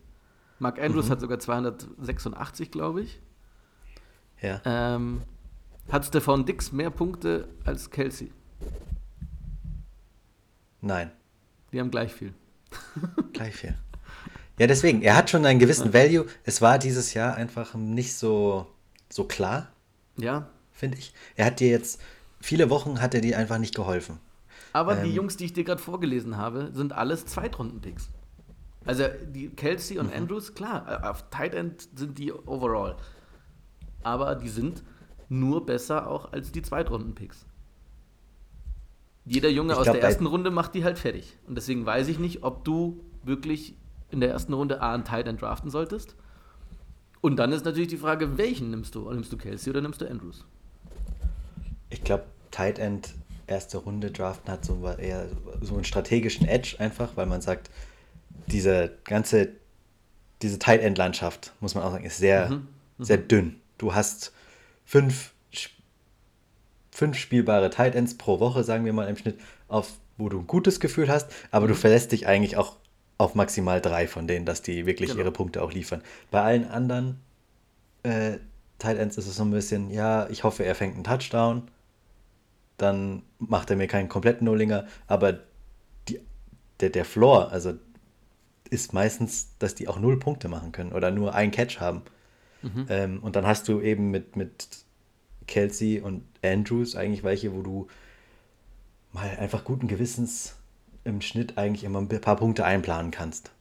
[0.60, 3.22] Mark Andrews hat sogar 286, glaube ich.
[4.42, 4.62] Ja.
[4.66, 5.22] Ähm,
[5.90, 8.32] hat Stefan Dix mehr Punkte als Kelsey?
[10.82, 11.12] Nein.
[11.72, 12.34] Die haben gleich viel.
[13.34, 13.76] Gleich viel.
[14.58, 16.26] Ja, deswegen, er hat schon einen gewissen Value.
[16.44, 18.68] Es war dieses Jahr einfach nicht so,
[19.10, 19.68] so klar,
[20.18, 20.48] Ja.
[20.72, 21.14] finde ich.
[21.36, 22.00] Er hat dir jetzt,
[22.40, 24.20] viele Wochen hat er dir einfach nicht geholfen.
[24.72, 25.16] Aber die Ähm.
[25.16, 28.10] Jungs, die ich dir gerade vorgelesen habe, sind alles Zweitrunden-Picks.
[28.86, 30.02] Also die Kelsey Mhm.
[30.08, 32.96] und Andrews, klar, äh, auf Tight End sind die overall.
[34.04, 34.84] Aber die sind
[35.28, 37.46] nur besser auch als die Zweitrunden-Picks.
[39.26, 41.38] Jeder Junge Ich aus glaub, der ersten Runde macht die halt fertig.
[41.48, 43.76] Und deswegen weiß ich nicht, ob du wirklich
[44.12, 46.16] in der ersten Runde A einen Tight End draften solltest.
[47.22, 49.12] Und dann ist natürlich die Frage, welchen nimmst du?
[49.12, 50.46] Nimmst du Kelsey oder nimmst du Andrews?
[51.90, 53.16] Ich glaube, Tight End
[53.48, 55.28] erste Runde draften hat so eher
[55.62, 57.70] so einen strategischen Edge einfach, weil man sagt,
[58.48, 59.50] diese ganze,
[60.42, 62.62] diese Tight End Landschaft, muss man auch sagen, ist sehr,
[63.00, 63.60] sehr dünn.
[63.78, 64.32] Du hast
[64.84, 65.34] fünf,
[66.96, 70.48] fünf spielbare Tight Ends pro Woche, sagen wir mal im Schnitt, auf wo du ein
[70.48, 72.78] gutes Gefühl hast, aber du verlässt dich eigentlich auch
[73.18, 75.22] auf maximal drei von denen, dass die wirklich Genau.
[75.24, 76.02] ihre Punkte auch liefern.
[76.32, 77.20] Bei allen anderen
[78.04, 78.38] äh,
[78.80, 81.64] Tight Ends ist es so ein bisschen, ja, ich hoffe, er fängt einen Touchdown,
[82.78, 85.40] dann macht er mir keinen kompletten Nullinger, aber
[86.08, 86.22] die,
[86.80, 87.74] der, der Floor, also
[88.70, 92.02] ist meistens, dass die auch null Punkte machen können oder nur einen Catch haben.
[92.90, 94.68] Ähm, und dann hast du eben mit, mit
[95.46, 97.88] Kelsey und Andrews eigentlich welche, wo du
[99.12, 100.56] mal einfach guten Gewissens
[101.04, 103.52] im Schnitt eigentlich immer ein paar Punkte einplanen kannst.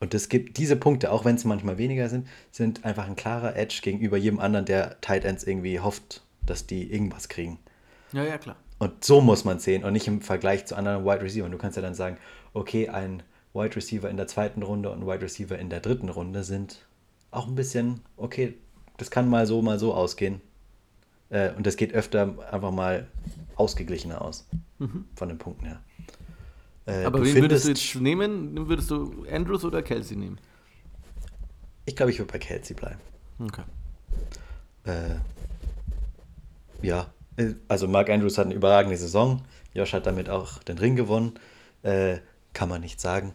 [0.00, 3.54] Und es gibt diese Punkte, auch wenn es manchmal weniger sind, sind einfach ein klarer
[3.54, 7.58] Edge gegenüber jedem anderen, der Tight Ends irgendwie hofft, dass die irgendwas kriegen.
[8.12, 8.56] Ja, ja, klar.
[8.78, 11.50] Und so muss man sehen und nicht im Vergleich zu anderen Wide Receivers.
[11.50, 12.16] Du kannst ja dann sagen,
[12.54, 13.22] okay, ein
[13.52, 16.86] Wide Receiver in der zweiten Runde und ein Wide Receiver in der dritten Runde sind
[17.30, 18.54] auch ein bisschen, okay,
[18.96, 20.40] das kann mal so, mal so ausgehen.
[21.30, 23.08] Äh, und das geht öfter einfach mal
[23.56, 24.46] ausgeglichener aus.
[25.14, 25.80] Von den Punkten her.
[26.86, 28.68] Äh, Aber wen würdest du jetzt nehmen?
[28.68, 30.38] Würdest du Andrews oder Kelsey nehmen?
[31.84, 33.00] Ich glaube, ich würde bei Kelsey bleiben.
[33.38, 33.62] Okay.
[34.84, 35.16] Äh,
[36.82, 39.42] ja, äh, also Mark Andrews hat eine überragende Saison.
[39.74, 41.34] Josh hat damit auch den Ring gewonnen.
[41.82, 42.18] Äh,
[42.52, 43.32] kann man nicht sagen.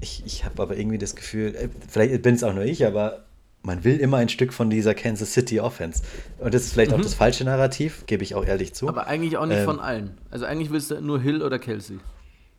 [0.00, 3.24] Ich, ich habe aber irgendwie das Gefühl, äh, vielleicht bin es auch nur ich, aber
[3.68, 6.02] man will immer ein Stück von dieser Kansas City Offense.
[6.38, 8.86] Und das ist vielleicht auch das falsche Narrativ, gebe ich auch ehrlich zu.
[8.86, 8.88] Mhm.
[8.88, 10.18] Aber eigentlich auch nicht Ähm, von allen.
[10.30, 12.00] Also eigentlich willst du nur Hill oder Kelsey.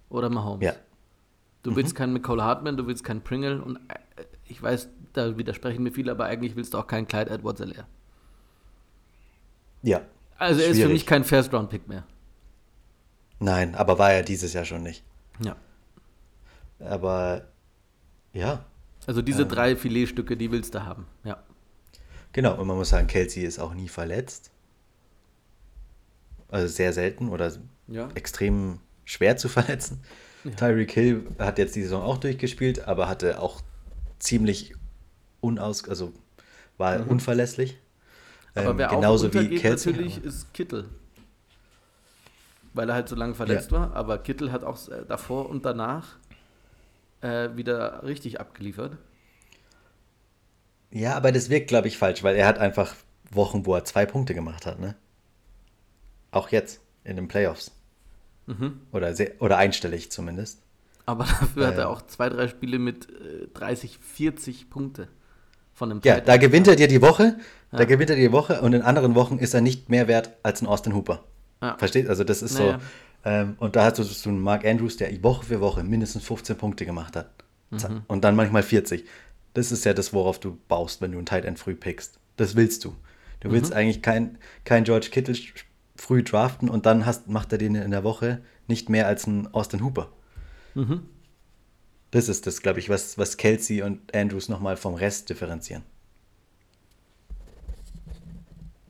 [0.09, 0.63] Oder Mahomes.
[0.63, 0.77] ja, Mhm.
[1.63, 5.83] Du willst keinen McCall Hartman, du willst keinen Pringle und äh, ich weiß, da widersprechen
[5.83, 7.83] mir viele, aber eigentlich willst du auch keinen Clyde edwards -Helaire.
[9.81, 10.01] ja.
[10.37, 12.05] Also er ist für mich kein First-Round-Pick mehr.
[13.39, 15.03] Nein, aber war er dieses Jahr schon nicht.
[15.43, 15.57] Ja.
[16.79, 17.47] Aber
[18.31, 18.63] ja,
[19.09, 21.07] Also diese drei Filetstücke, die willst du haben.
[21.23, 21.41] Ja.
[22.31, 24.51] Genau, und man muss sagen, Kelsey ist auch nie verletzt.
[26.47, 27.51] Also sehr selten oder
[27.87, 28.09] Ja.
[28.13, 29.99] extrem schwer zu verletzen.
[30.57, 33.61] Tyreek Hill hat jetzt die Saison auch durchgespielt, aber hatte auch
[34.19, 34.75] ziemlich
[35.41, 36.13] unaus, also
[36.77, 37.73] war unverlässlich.
[38.53, 38.59] Mhm.
[38.61, 39.91] Aber Ähm, wer genauso auch wie Kelsey.
[39.93, 40.85] natürlich ist Kittel.
[42.75, 46.17] Weil er halt so lange verletzt war, aber Kittel hat auch äh, davor und danach
[47.21, 48.97] äh, wieder richtig abgeliefert.
[50.91, 52.95] Ja, aber das wirkt, glaube ich, falsch, weil er hat einfach
[53.31, 54.95] Wochen, wo er zwei Punkte gemacht hat, ne?
[56.31, 57.71] Auch jetzt in den Playoffs.
[58.47, 58.81] Mhm.
[58.91, 60.61] Oder, sehr, oder einstellig zumindest.
[61.05, 61.81] Aber dafür hat Äh.
[61.81, 65.07] er auch zwei, drei Spiele mit äh, 30, 40 Punkte
[65.73, 67.37] von einem Ja, da gewinnt er dir die Woche,
[67.71, 67.85] da Ja.
[67.85, 70.67] gewinnt er die Woche und in anderen Wochen ist er nicht mehr wert als ein
[70.67, 71.23] Austin Hooper.
[71.61, 71.77] Ja.
[71.77, 72.07] Versteht?
[72.09, 72.79] Also das ist Naja.
[72.79, 72.85] so.
[73.25, 76.57] Ähm, und da hast du so einen Mark Andrews, der Woche für Woche mindestens 15
[76.57, 77.31] Punkte gemacht hat.
[77.71, 78.03] Mhm.
[78.07, 79.05] Und dann manchmal 40.
[79.53, 82.19] Das ist ja das, worauf du baust, wenn du einen Tight End früh pickst.
[82.37, 82.95] Das willst du.
[83.41, 83.53] Du Mhm.
[83.53, 85.35] willst eigentlich kein, kein George Kittle
[85.95, 89.53] früh draften und dann hast, macht er den in der Woche nicht mehr als ein
[89.53, 90.09] Austin Hooper.
[90.75, 91.01] Mhm.
[92.11, 95.83] Das ist das, glaube ich, was, was Kelsey und Andrews nochmal vom Rest differenzieren.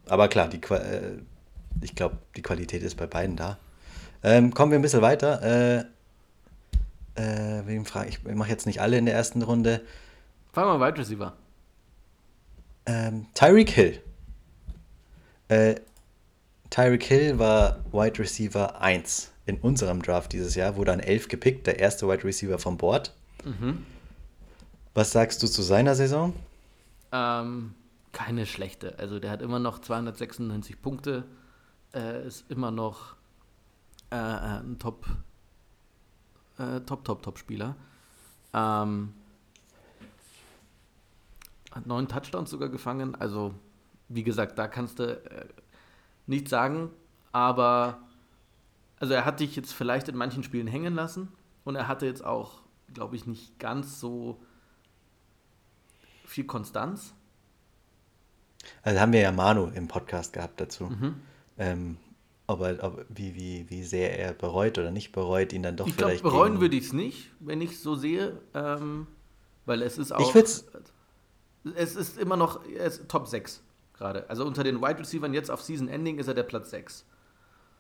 [0.08, 1.20] Aber klar, die, äh,
[1.82, 3.58] ich glaube, die Qualität ist bei beiden da.
[4.24, 5.42] Ähm, kommen wir ein bisschen weiter.
[5.42, 5.86] Äh,
[7.16, 8.24] äh, wem frage ich?
[8.24, 9.82] Mache jetzt nicht alle in der ersten Runde.
[10.54, 11.34] Fangen wir Wide Receiver.
[12.86, 14.02] Ähm, Tyreek Hill.
[15.48, 15.76] Äh,
[16.70, 21.68] Tyreek Hill war Wide Receiver 1 in unserem Draft dieses Jahr, wurde an 11 gepickt,
[21.68, 23.14] der erste Wide Receiver vom Board.
[23.44, 23.86] Mhm.
[24.94, 26.34] Was sagst du zu seiner Saison?
[27.12, 27.74] Ähm,
[28.12, 28.98] keine schlechte.
[29.00, 31.24] Also der hat immer noch 296 Punkte,
[31.94, 33.16] äh, ist immer noch
[34.12, 35.06] äh, äh, ein Top,
[36.58, 37.76] äh, Top, Top, Top-Spieler.
[38.54, 39.14] Ähm,
[41.72, 43.16] hat neun Touchdowns sogar gefangen.
[43.16, 43.54] Also,
[44.08, 45.46] wie gesagt, da kannst du äh,
[46.26, 46.90] nichts sagen,
[47.32, 48.00] aber
[49.00, 51.32] also er hat dich jetzt vielleicht in manchen Spielen hängen lassen
[51.64, 52.62] und er hatte jetzt auch,
[52.94, 54.40] glaube ich, nicht ganz so
[56.26, 57.14] viel Konstanz.
[58.84, 60.86] Also haben wir ja Manu im Podcast gehabt dazu.
[60.86, 61.22] Mhm.
[61.58, 61.98] Ähm,
[62.50, 65.88] ob er, ob, wie, wie, wie sehr er bereut oder nicht bereut, ihn dann doch
[65.88, 66.24] Ich vielleicht.
[66.24, 69.08] bereuen gegen- würde ich es nicht, wenn ich so sehe, ähm,
[69.66, 70.20] weil es ist auch.
[70.22, 70.34] Ich
[71.76, 73.62] Es ist immer noch ist Top 6
[73.94, 74.30] gerade.
[74.30, 77.06] Also unter den Wide Receivers jetzt auf Season Ending ist er der Platz 6.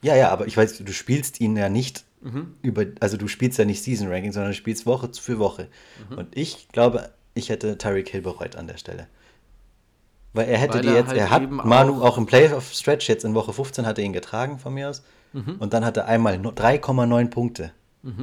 [0.01, 2.55] Ja, ja, aber ich weiß, du spielst ihn ja nicht Mhm.
[2.61, 5.69] über, also du spielst ja nicht Season Ranking, sondern du spielst Woche für Woche.
[6.09, 6.17] Mhm.
[6.17, 9.07] Und ich glaube, ich hätte Tyreek Hill bereut an der Stelle.
[10.33, 13.09] Weil er hätte Weil die er jetzt, halt er hat Manu auch- auch im Playoff-Stretch
[13.09, 15.03] jetzt in Woche 15 hat er ihn getragen von mir aus.
[15.33, 15.55] Mhm.
[15.59, 17.71] Und dann hat er einmal no- 3,9 Punkte.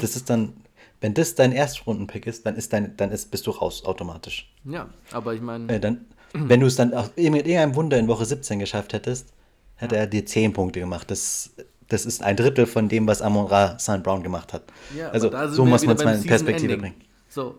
[0.01, 0.55] Das ist dann,
[1.01, 4.51] wenn das dein Erstrundenpick ist, dann ist dein, dann ist, bist du raus automatisch.
[4.65, 8.09] Ja, aber ich meine, Äh, dann, wenn du es dann auch mit irgendeinem Wunder in
[8.09, 9.29] Woche 17 geschafft hättest,
[9.75, 11.11] hätte er dir 10 Punkte gemacht.
[11.11, 11.51] Das,
[11.89, 14.03] das ist ein Drittel von dem, was Amon Ra St.
[14.03, 14.63] Brown gemacht hat.
[14.97, 16.93] ja, also so muss man es mal in Perspektive Ending.
[16.93, 17.05] bringen.
[17.29, 17.57] So,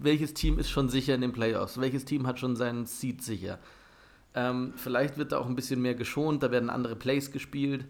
[0.00, 1.80] welches Team ist schon sicher in den Playoffs?
[1.80, 3.58] Welches Team hat schon seinen Seed sicher?
[4.34, 7.84] Ähm, vielleicht wird da auch ein bisschen mehr geschont, da werden andere Plays gespielt.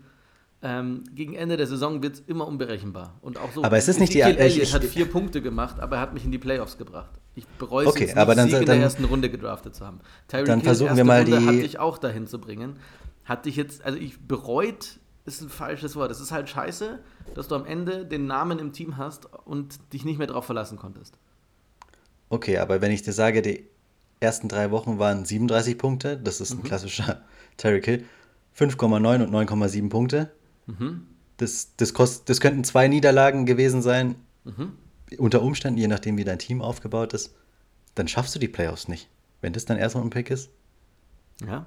[0.62, 3.14] Ähm, gegen Ende der Saison wird es immer unberechenbar.
[3.22, 3.64] Und auch so.
[3.64, 6.02] Aber es ist nicht die- Ezekiel ich- Elliott ich- hat vier Punkte gemacht, aber er
[6.02, 7.10] hat mich in die Playoffs gebracht.
[7.34, 9.86] Ich bereue es Okay, nicht, aber dann- Sieg in dann- der ersten Runde gedraftet zu
[9.86, 10.00] haben.
[10.28, 12.76] Tyreek dann Hill, versuchen wir mal Runde, die- Hat dich auch dahin zu bringen.
[13.24, 16.10] Hat dich jetzt, also ich bereut, ist ein falsches Wort.
[16.10, 16.98] Es ist halt scheiße,
[17.34, 20.76] dass du am Ende den Namen im Team hast und dich nicht mehr darauf verlassen
[20.78, 21.16] konntest.
[22.30, 23.64] Okay, aber wenn ich dir sage, die
[24.20, 27.20] ersten drei Wochen waren 37 Punkte, das ist ein klassischer
[27.58, 28.04] Tyreek Hill,
[28.58, 30.30] 5,9 und 9,7 Punkte.
[30.66, 31.06] Mhm.
[31.36, 34.14] Das, das, kost, das könnten zwei Niederlagen gewesen sein,
[34.44, 34.72] Mhm.
[35.18, 37.34] unter Umständen, je nachdem, wie dein Team aufgebaut ist.
[37.94, 39.08] Dann schaffst du die Playoffs nicht.
[39.42, 40.48] Wenn das dein erster Pick ist,
[41.46, 41.66] Ja.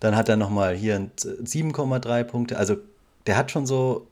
[0.00, 2.56] dann hat er nochmal hier ein 7,3 Punkte.
[2.56, 2.76] Also
[3.26, 4.08] der hat schon so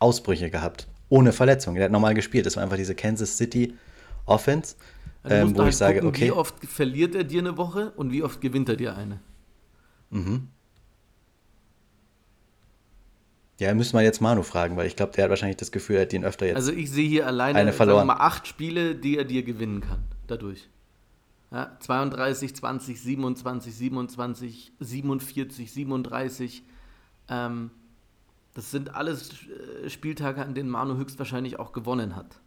[0.00, 1.74] Ausbrüche gehabt, ohne Verletzung.
[1.76, 2.46] Der hat normal gespielt.
[2.46, 3.74] Das war einfach diese Kansas City
[4.26, 4.76] Offense,
[5.22, 6.26] Also ähm, wo halt ich sage, gucken, okay.
[6.26, 9.20] Wie oft verliert er dir eine Woche und wie oft gewinnt er dir eine?
[10.10, 10.48] Mhm.
[13.58, 16.02] Ja, müssen wir jetzt Manu fragen, weil ich glaube, der hat wahrscheinlich das Gefühl, er
[16.02, 16.56] hat ihn öfter jetzt.
[16.56, 18.06] Also ich sehe hier alleine Eine verloren.
[18.06, 20.68] mal acht Spiele, die er dir gewinnen kann dadurch.
[21.50, 26.62] Ja, 32, 20, 27, 27, 47, 37.
[27.28, 27.70] Ähm,
[28.52, 29.30] das sind alles
[29.84, 32.40] äh, Spieltage, an denen Manu höchstwahrscheinlich auch gewonnen hat.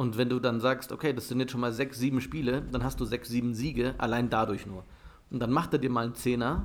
[0.00, 2.82] Und wenn du dann sagst, okay, das sind jetzt schon mal sechs, sieben Spiele, dann
[2.82, 4.82] hast du sechs, sieben Siege, allein dadurch nur.
[5.30, 6.64] Und dann macht er dir mal einen Zehner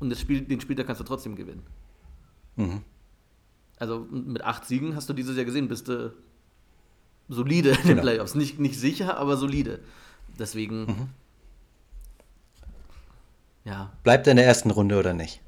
[0.00, 1.62] und das Spiel, den Spieltag kannst du trotzdem gewinnen.
[2.56, 2.80] mhm.
[3.78, 6.14] Also mit acht Siegen hast du dieses Jahr gesehen, bist du
[7.28, 8.00] solide in den Genau.
[8.02, 8.34] Playoffs.
[8.34, 9.80] Nicht, nicht sicher, aber solide.
[10.38, 11.08] Deswegen, Mhm.
[13.64, 15.42] ja, Bleibt er in der ersten Runde oder nicht?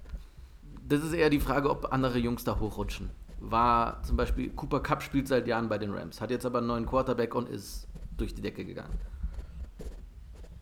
[0.87, 3.09] das ist eher die Frage, ob andere Jungs da hochrutschen.
[3.41, 6.67] War zum Beispiel, Cooper Cup spielt seit Jahren bei den Rams, hat jetzt aber einen
[6.67, 8.99] neuen Quarterback und ist durch die Decke gegangen.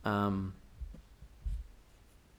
[0.04, 0.52] Ähm,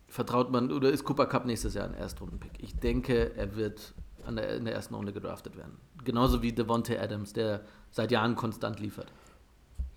[0.08, 2.52] vertraut man, oder ist Cooper Cup nächstes Jahr ein Erstrundenpick?
[2.60, 3.94] Ich denke, er wird
[4.26, 5.78] an der, in der ersten Runde gedraftet werden.
[6.04, 7.62] Genauso wie Devontae Adams, der
[7.92, 9.12] seit Jahren konstant liefert.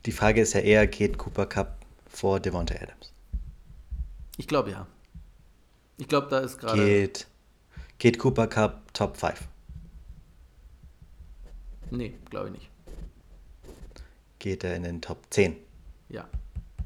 [0.06, 3.12] Die Frage ist ja eher, geht Cooper Cup vor Devonta Adams?
[4.36, 4.86] Ich glaube ja.
[5.96, 6.84] Ich glaube, da ist gerade.
[6.84, 7.26] Geht,
[7.98, 9.48] geht Cooper Cup Top 5?
[11.92, 12.70] Nee, glaube ich nicht.
[14.38, 15.56] Geht er in den Top 10?
[16.08, 16.26] Ja.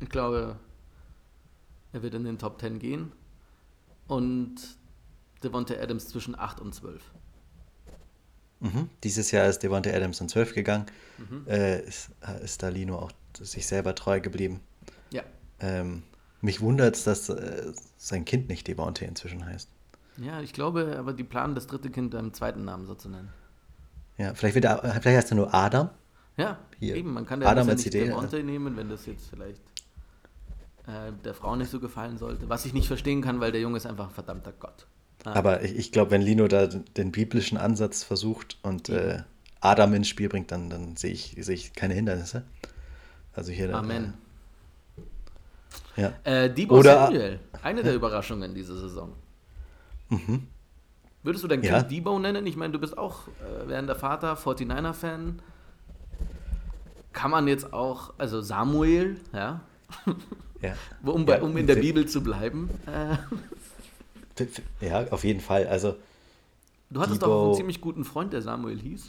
[0.01, 0.57] Ich glaube,
[1.93, 3.13] er wird in den Top 10 gehen.
[4.09, 4.57] Und
[5.43, 7.03] Devontae Adams zwischen 8 und 12.
[8.61, 8.91] Mhm.
[9.05, 10.87] Dieses Jahr ist Devontae Adams in 12 gegangen.
[11.19, 11.47] Mhm.
[11.47, 12.11] Äh, ist,
[12.43, 14.61] ist da Lino auch sich selber treu geblieben.
[15.11, 15.23] Ja.
[15.61, 16.03] Ähm,
[16.41, 19.71] mich wundert es, dass äh, sein Kind nicht Devontae inzwischen heißt.
[20.19, 23.31] Ja, ich glaube, aber die planen, das dritte Kind beim zweiten Namen so zu nennen.
[24.19, 25.91] Ja, vielleicht, wird er, vielleicht heißt er nur Adam.
[26.37, 26.97] Ja, Hier.
[26.97, 27.13] eben.
[27.13, 28.43] Man kann ja Adam nicht Idee, Devontae ja.
[28.43, 29.63] nehmen, wenn das jetzt vielleicht
[30.87, 32.49] äh, der Frau nicht so gefallen sollte.
[32.49, 34.87] Was ich nicht verstehen kann, weil der Junge ist einfach ein verdammter Gott.
[35.25, 35.35] Ah.
[35.35, 39.23] Aber ich, ich glaube, wenn Lino da den biblischen Ansatz versucht und äh,
[39.61, 42.45] Adam ins Spiel bringt, dann, dann sehe ich, seh ich keine Hindernisse.
[43.35, 43.75] Also hier.
[43.75, 44.15] Amen.
[45.97, 46.13] Äh, ja.
[46.25, 49.13] Äh, Debo Oder, Samuel, eine der Überraschungen diese Saison.
[50.09, 50.47] Mhm.
[51.27, 51.83] Würdest du dein Kind ja.
[51.83, 52.47] Debo nennen?
[52.47, 55.41] Ich meine, du bist auch äh, während der Vater 49er-Fan.
[57.13, 59.61] Kann man jetzt auch, also Samuel, ja,
[60.63, 60.75] ja.
[61.03, 62.71] um, bei, um in der Bibel zu bleiben.
[64.83, 65.67] Ja, auf jeden Fall.
[65.67, 65.97] Also,
[66.91, 69.09] du hattest Debo, doch einen ziemlich guten Freund, der Samuel hieß.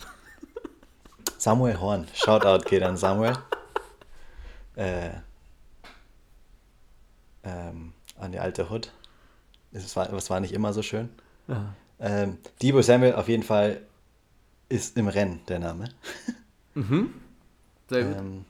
[1.38, 2.07] Samuel Horn.
[2.13, 3.34] Shoutout geht an Samuel.
[4.78, 5.09] Äh,
[7.43, 8.93] ähm, an die alte Hood.
[9.74, 11.09] Es war, es war nicht immer so schön.
[11.49, 11.76] Ja.
[12.00, 13.82] Ähm, Debo Samuel auf jeden Fall
[14.70, 15.89] ist im Rennen der Name.
[16.76, 17.12] Mhm.
[17.89, 18.18] Sehr gut.
[18.18, 18.45] Ähm,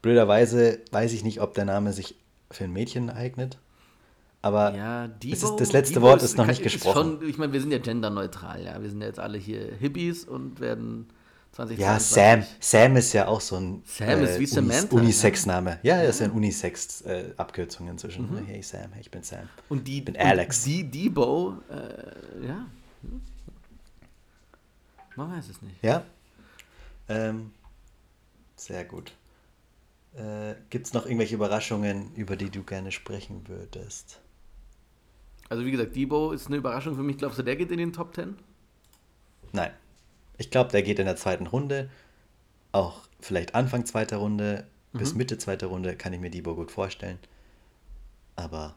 [0.00, 2.14] blöderweise weiß ich nicht, ob der Name sich
[2.52, 3.58] für ein Mädchen eignet.
[4.42, 7.18] Aber ja, Debo, ist, das letzte Debo Wort ist, ist noch nicht gesprochen.
[7.18, 8.80] Schon, ich meine, wir sind ja genderneutral, ja.
[8.80, 11.08] Wir sind ja jetzt alle hier Hippies und werden
[11.52, 12.44] 20, Ja, Sam.
[12.60, 15.80] Sam ist ja auch so ein Sam äh, wie Samantha, Unisex-Name.
[15.82, 18.30] Ja, er ist ja eine Unisex-Abkürzung inzwischen.
[18.30, 18.46] Mhm.
[18.46, 19.48] Hey Sam, ich bin Sam.
[19.68, 20.64] Und die, ich bin Alex.
[20.64, 22.66] die Debo, äh, ja.
[25.14, 25.76] Man weiß es nicht.
[25.82, 26.04] Ja.
[27.08, 27.50] Ähm,
[28.56, 29.12] sehr gut.
[30.14, 34.20] Äh, Gibt es noch irgendwelche Überraschungen, über die du gerne sprechen würdest?
[35.50, 37.18] Also wie gesagt, Debo ist eine Überraschung für mich.
[37.18, 38.36] Glaubst du, der geht in den Top 10?
[39.52, 39.72] Nein.
[40.42, 41.88] Ich glaube, der geht in der zweiten Runde.
[42.72, 44.98] Auch vielleicht Anfang zweiter Runde mhm.
[44.98, 47.18] bis Mitte zweiter Runde kann ich mir Debo gut vorstellen.
[48.34, 48.74] Aber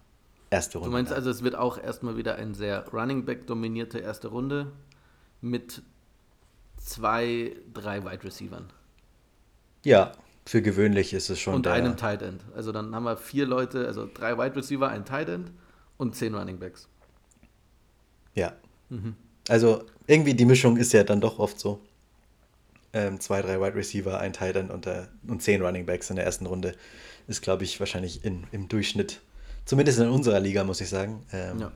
[0.52, 0.92] erste Runde.
[0.92, 4.74] Du meinst also, es wird auch erstmal wieder eine sehr Running Back dominierte erste Runde
[5.42, 5.82] mit
[6.78, 8.72] zwei, drei Wide Receivern.
[9.84, 10.12] Ja,
[10.46, 11.56] für gewöhnlich ist es schon.
[11.56, 12.44] Und einem Tight End.
[12.56, 15.52] Also dann haben wir vier Leute, also drei Wide Receiver, ein Tight End
[15.98, 16.88] und zehn Running Backs.
[18.36, 18.54] Ja.
[18.90, 19.16] Mhm.
[19.50, 21.80] Also irgendwie die Mischung ist ja dann doch oft so.
[22.94, 26.16] Ähm, zwei, drei Wide Receiver, ein Tight End und, äh, und zehn Running Backs in
[26.16, 26.76] der ersten Runde
[27.28, 29.22] ist, glaube ich, wahrscheinlich in, im Durchschnitt,
[29.66, 31.26] zumindest in unserer Liga, muss ich sagen.
[31.34, 31.72] Ähm, ja.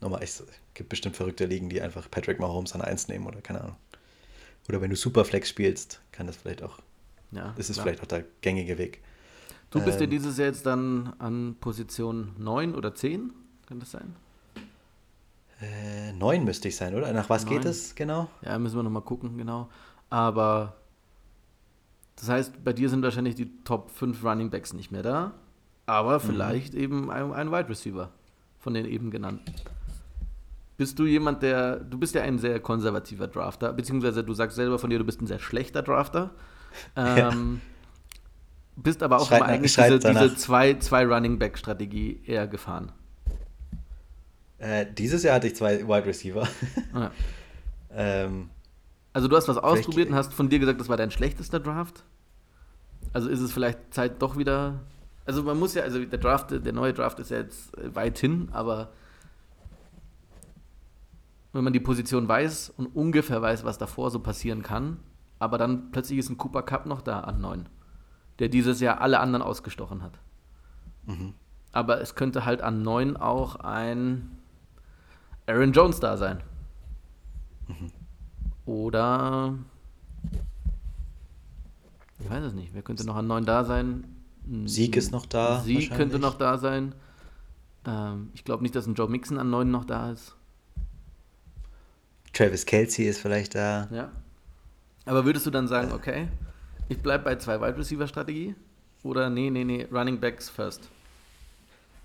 [0.00, 0.44] Nochmal, es
[0.74, 3.76] gibt bestimmt verrückte Ligen, die einfach Patrick Mahomes an eins nehmen oder keine Ahnung.
[4.68, 6.78] Oder wenn du Superflex spielst, kann das vielleicht auch
[7.30, 7.86] ja, ist klar.
[7.86, 9.00] vielleicht auch der gängige Weg.
[9.70, 13.32] Du bist ähm, ja dieses Jahr jetzt dann an Position 9 oder 10,
[13.66, 14.14] kann das sein?
[15.62, 17.12] Äh, 9 müsste ich sein, oder?
[17.12, 17.54] Nach was 9.
[17.54, 18.28] geht es genau?
[18.42, 19.68] Ja, müssen wir nochmal gucken, genau.
[20.10, 20.74] Aber
[22.16, 25.32] das heißt, bei dir sind wahrscheinlich die Top 5 Running Backs nicht mehr da,
[25.86, 26.22] aber mhm.
[26.22, 26.80] vielleicht mhm.
[26.80, 28.10] eben ein, ein Wide Receiver
[28.58, 29.54] von den eben genannten.
[30.76, 34.78] Bist du jemand, der, du bist ja ein sehr konservativer Drafter, beziehungsweise du sagst selber
[34.78, 36.30] von dir, du bist ein sehr schlechter Drafter.
[36.96, 37.30] Ähm, ja.
[38.76, 42.92] Bist aber auch schreit, immer eigentlich diese, diese, zwei, zwei Running Back Strategie eher gefahren.
[44.62, 46.46] Äh, dieses Jahr hatte ich zwei Wide Receiver.
[46.94, 47.10] Ja.
[47.90, 48.48] ähm,
[49.12, 52.04] also du hast was ausprobiert und hast von dir gesagt, das war dein schlechtester Draft.
[53.12, 54.78] Also ist es vielleicht Zeit doch wieder.
[55.24, 58.50] Also man muss ja, also der Draft, der neue Draft ist ja jetzt weit hin,
[58.52, 58.92] aber
[61.52, 65.00] wenn man die Position weiß und ungefähr weiß, was davor so passieren kann,
[65.40, 67.68] aber dann plötzlich ist ein Cooper Cup noch da an 9,
[68.38, 70.20] der dieses Jahr alle anderen ausgestochen hat.
[71.06, 71.34] Mhm.
[71.72, 74.38] Aber es könnte halt an 9 auch ein
[75.46, 76.42] Aaron Jones da sein.
[77.68, 77.90] Mhm.
[78.64, 79.54] Oder
[82.20, 82.74] ich weiß es nicht.
[82.74, 84.04] Wer könnte noch an 9 da sein?
[84.64, 85.60] Sieg ist noch da.
[85.60, 86.94] Sieg könnte noch da sein.
[87.86, 90.36] Ähm, ich glaube nicht, dass ein Joe Mixon an 9 noch da ist.
[92.32, 93.88] Travis Kelsey ist vielleicht da.
[93.90, 94.10] Ja.
[95.04, 96.28] Aber würdest du dann sagen, okay,
[96.88, 98.54] ich bleibe bei zwei Wide Receiver Strategie?
[99.02, 100.88] Oder nee, nee, nee, Running Backs first?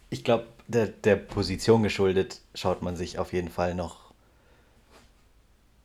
[0.09, 4.07] Ich glaube, der, der Position geschuldet schaut man sich auf jeden Fall noch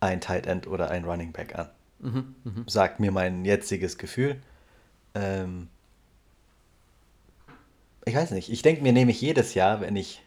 [0.01, 1.69] ein Tight End oder ein Running Back an.
[2.01, 2.63] Mhm, mh.
[2.67, 4.41] Sagt mir mein jetziges Gefühl.
[5.15, 5.69] Ähm,
[8.05, 8.51] ich weiß nicht.
[8.51, 10.23] Ich denke mir nämlich jedes Jahr, wenn ich.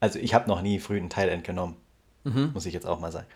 [0.00, 1.76] Also, ich habe noch nie früh einen Tight End genommen.
[2.24, 2.52] Mhm.
[2.54, 3.26] Muss ich jetzt auch mal sagen.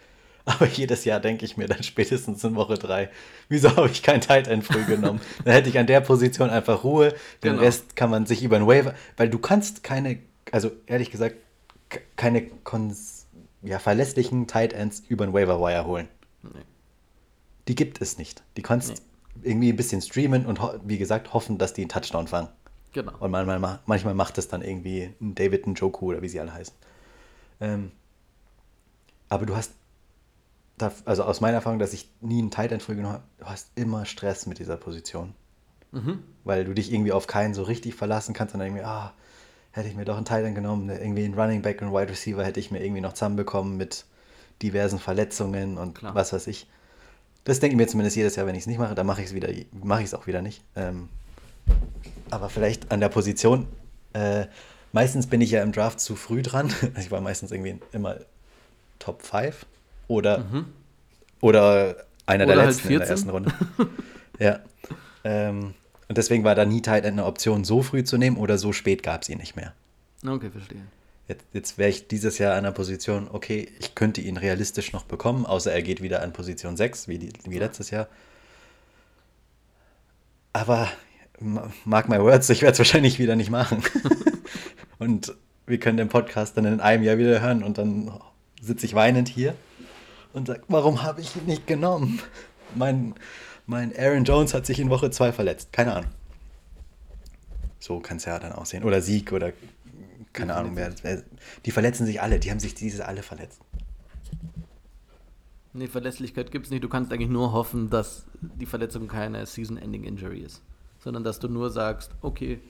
[0.45, 3.09] Aber jedes Jahr denke ich mir dann spätestens in Woche 3,
[3.49, 5.21] wieso habe ich kein Tight End früh genommen?
[5.45, 7.11] dann hätte ich an der Position einfach Ruhe.
[7.45, 7.63] Den Genau.
[7.63, 10.19] Rest kann man sich über den Waiver, weil du kannst keine,
[10.51, 11.37] also ehrlich gesagt,
[12.17, 12.51] keine
[13.63, 16.09] ja, verlässlichen Tight Ends über den Waiver Wire holen.
[16.43, 16.51] Nee.
[17.69, 18.43] Die gibt es nicht.
[18.57, 19.03] Die kannst
[19.43, 22.49] irgendwie ein bisschen streamen und wie gesagt hoffen, dass die einen Touchdown fangen.
[22.93, 23.13] Genau.
[23.21, 26.53] Und manchmal, ma- manchmal macht es dann irgendwie ein David Njoku oder wie sie alle
[26.53, 26.75] heißen.
[27.61, 27.93] Ähm,
[29.29, 29.73] aber du hast,
[31.05, 34.05] also aus meiner Erfahrung, dass ich nie einen Tight früh genommen habe, du hast immer
[34.05, 35.35] Stress mit dieser Position.
[35.93, 36.23] Mhm.
[36.45, 39.13] Weil du dich irgendwie auf keinen so richtig verlassen kannst und dann irgendwie, ah,
[39.73, 42.11] hätte ich mir doch einen Tight genommen, ne, irgendwie einen Running Back und einen Wide
[42.11, 44.05] Receiver hätte ich mir irgendwie noch zusammenbekommen mit
[44.63, 46.15] diversen Verletzungen und Klar.
[46.15, 46.69] was weiß ich.
[47.45, 49.29] Das denke ich mir zumindest jedes Jahr, wenn ich es nicht mache, dann mache ich
[49.29, 50.63] es wieder, mache ich es auch wieder nicht.
[50.77, 51.09] Ähm,
[52.31, 53.67] aber vielleicht an der Position.
[54.13, 54.47] Äh,
[54.93, 56.73] meistens bin ich ja im Draft zu früh dran.
[56.99, 58.17] Ich war meistens irgendwie immer
[58.99, 59.67] Top 5
[60.13, 60.45] oder,
[61.41, 61.97] oder
[62.27, 63.11] einer der Oder halt letzten in der 14.
[63.11, 63.53] ersten Runde.
[64.39, 64.61] ja.
[65.25, 65.75] Ähm,
[66.09, 68.73] und deswegen war da nie Tight End eine Option, so früh zu nehmen oder so
[68.73, 69.73] spät gab es ihn nicht mehr.
[70.27, 70.83] Okay, verstehe.
[71.29, 75.05] Jetzt, jetzt wäre ich dieses Jahr an der Position, okay, ich könnte ihn realistisch noch
[75.05, 78.09] bekommen, außer er geht wieder an Position 6, wie, die, wie letztes Jahr.
[80.53, 80.89] Aber
[81.41, 83.83] ma- mark my words, ich werde es wahrscheinlich wieder nicht machen.
[84.99, 85.35] und
[85.67, 88.11] wir können den Podcast dann in einem Jahr wieder hören und dann
[88.61, 89.55] sitze ich weinend hier
[90.33, 92.21] und sage, warum habe ich ihn nicht genommen?
[92.75, 93.15] Mein,
[93.67, 95.73] mein Aaron Jones hat sich in Woche 2 verletzt.
[95.73, 96.11] Keine Ahnung.
[97.79, 98.85] So kann es ja dann aussehen.
[98.85, 99.53] Oder Sieg oder
[100.33, 100.93] keine Ahnung wer.
[101.65, 102.39] Die verletzen sich alle.
[102.39, 103.61] Die haben sich diese alle verletzt.
[105.75, 106.85] Nee, Verlässlichkeit gibt es nicht.
[106.85, 110.63] Du kannst eigentlich nur hoffen, dass die Verletzung keine Season-Ending-Injury ist.
[111.01, 112.61] Sondern dass du nur sagst, okay,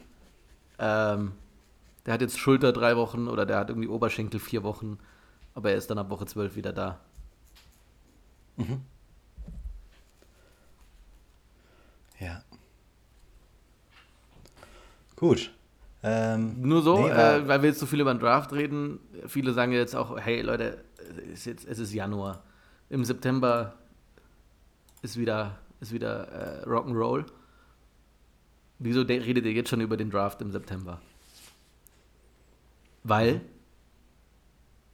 [0.78, 1.32] ähm,
[2.06, 4.98] der hat jetzt Schulter drei Wochen oder der hat irgendwie Oberschenkel vier Wochen,
[5.54, 7.00] aber er ist dann ab Woche 12 wieder da.
[12.18, 12.42] Ja.
[15.16, 15.52] Gut.
[16.04, 18.98] Ähm, Nur so, nee, äh, weil wir jetzt so viel über den Draft reden.
[19.28, 20.82] Viele sagen jetzt auch, hey Leute,
[21.32, 22.42] es ist, jetzt, es ist Januar.
[22.90, 23.74] Im September
[25.02, 27.24] ist wieder, ist wieder äh, Rock'n'Roll.
[28.80, 31.00] Wieso de- redet ihr jetzt schon über den Draft im September?
[33.04, 33.40] Weil,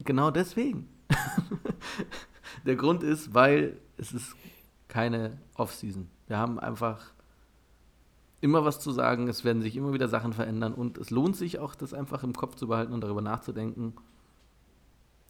[0.00, 0.88] genau deswegen.
[2.68, 4.36] Der Grund ist, weil es ist
[4.88, 6.10] keine Offseason.
[6.26, 7.00] Wir haben einfach
[8.42, 11.58] immer was zu sagen, es werden sich immer wieder Sachen verändern und es lohnt sich
[11.58, 13.94] auch, das einfach im Kopf zu behalten und darüber nachzudenken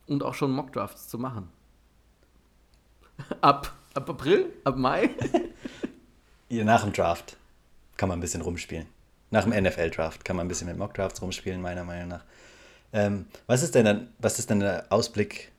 [0.09, 1.49] und auch schon Mockdrafts zu machen.
[3.41, 5.11] Ab, ab April, ab Mai.
[6.51, 7.37] Ja, nach dem Draft
[7.99, 8.87] kann man ein bisschen rumspielen.
[9.31, 12.25] Nach dem NFL-Draft kann man ein bisschen mit Mock-Drafts rumspielen, meiner Meinung nach.
[12.95, 15.53] Ähm, was ist denn dann, was ist denn der Ausblick?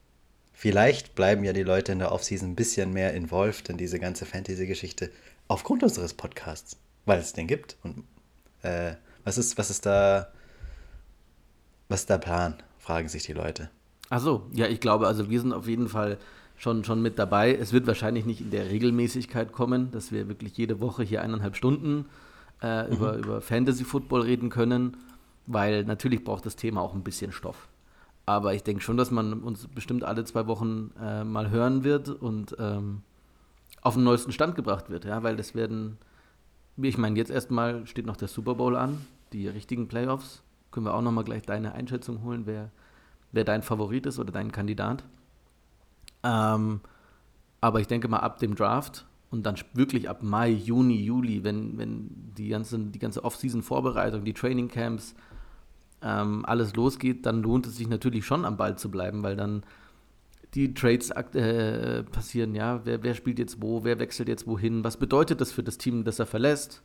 [0.62, 4.26] Vielleicht bleiben ja die Leute in der Offseason ein bisschen mehr involved in diese ganze
[4.26, 5.10] Fantasy-Geschichte
[5.47, 7.78] aufgrund unseres Podcasts, weil es den gibt.
[7.82, 8.03] Und
[8.64, 10.34] äh, was ist, was ist da,
[11.88, 12.55] was ist der Plan?
[12.78, 13.70] Fragen sich die Leute.
[14.10, 16.18] Achso, ja, ich glaube, also wir sind auf jeden Fall
[16.57, 17.55] schon, schon mit dabei.
[17.55, 21.55] Es wird wahrscheinlich nicht in der Regelmäßigkeit kommen, dass wir wirklich jede Woche hier eineinhalb
[21.55, 22.10] Stunden
[22.62, 24.97] äh, über, über Fantasy Football reden können,
[25.47, 27.68] weil natürlich braucht das Thema auch ein bisschen Stoff.
[28.30, 32.09] Aber ich denke schon, dass man uns bestimmt alle zwei Wochen äh, mal hören wird
[32.09, 33.01] und ähm,
[33.82, 35.97] auf den neuesten Stand gebracht wird, ja, weil das werden,
[36.77, 39.03] ich meine, jetzt erstmal steht noch der Super Bowl an,
[39.34, 40.43] die richtigen Playoffs.
[40.69, 42.69] Können wir auch nochmal gleich deine Einschätzung holen, wer,
[43.32, 45.03] wer dein Favorit ist oder dein Kandidat.
[46.21, 46.82] Ähm,
[47.61, 51.80] aber ich denke mal ab dem Draft und dann wirklich ab Mai, Juni, Juli, wenn,
[51.80, 55.15] wenn die ganze, die ganze Off-Season-Vorbereitung, die Training-Camps,
[56.02, 59.64] ähm, alles losgeht, dann lohnt es sich natürlich schon am Ball zu bleiben, weil dann
[60.56, 64.97] die Trades äh, passieren, ja, wer, wer spielt jetzt wo, wer wechselt jetzt wohin, was
[64.97, 66.82] bedeutet das für das Team, das er verlässt?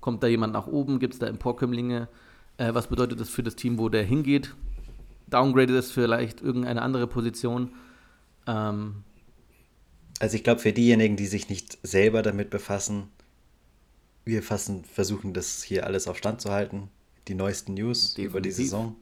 [0.00, 2.08] Kommt da jemand nach oben, gibt es da Emporkömmlinge?
[2.56, 4.54] Äh, was bedeutet das für das Team, wo der hingeht?
[5.28, 7.72] Downgradet es vielleicht irgendeine andere Position?
[8.46, 9.04] Ähm,
[10.20, 13.10] Also ich glaube, für diejenigen, die sich nicht selber damit befassen,
[14.24, 16.90] wir fassen, versuchen das hier alles auf Stand zu halten.
[17.28, 18.56] Die neuesten News über die Definitiv.
[18.56, 18.96] Saison.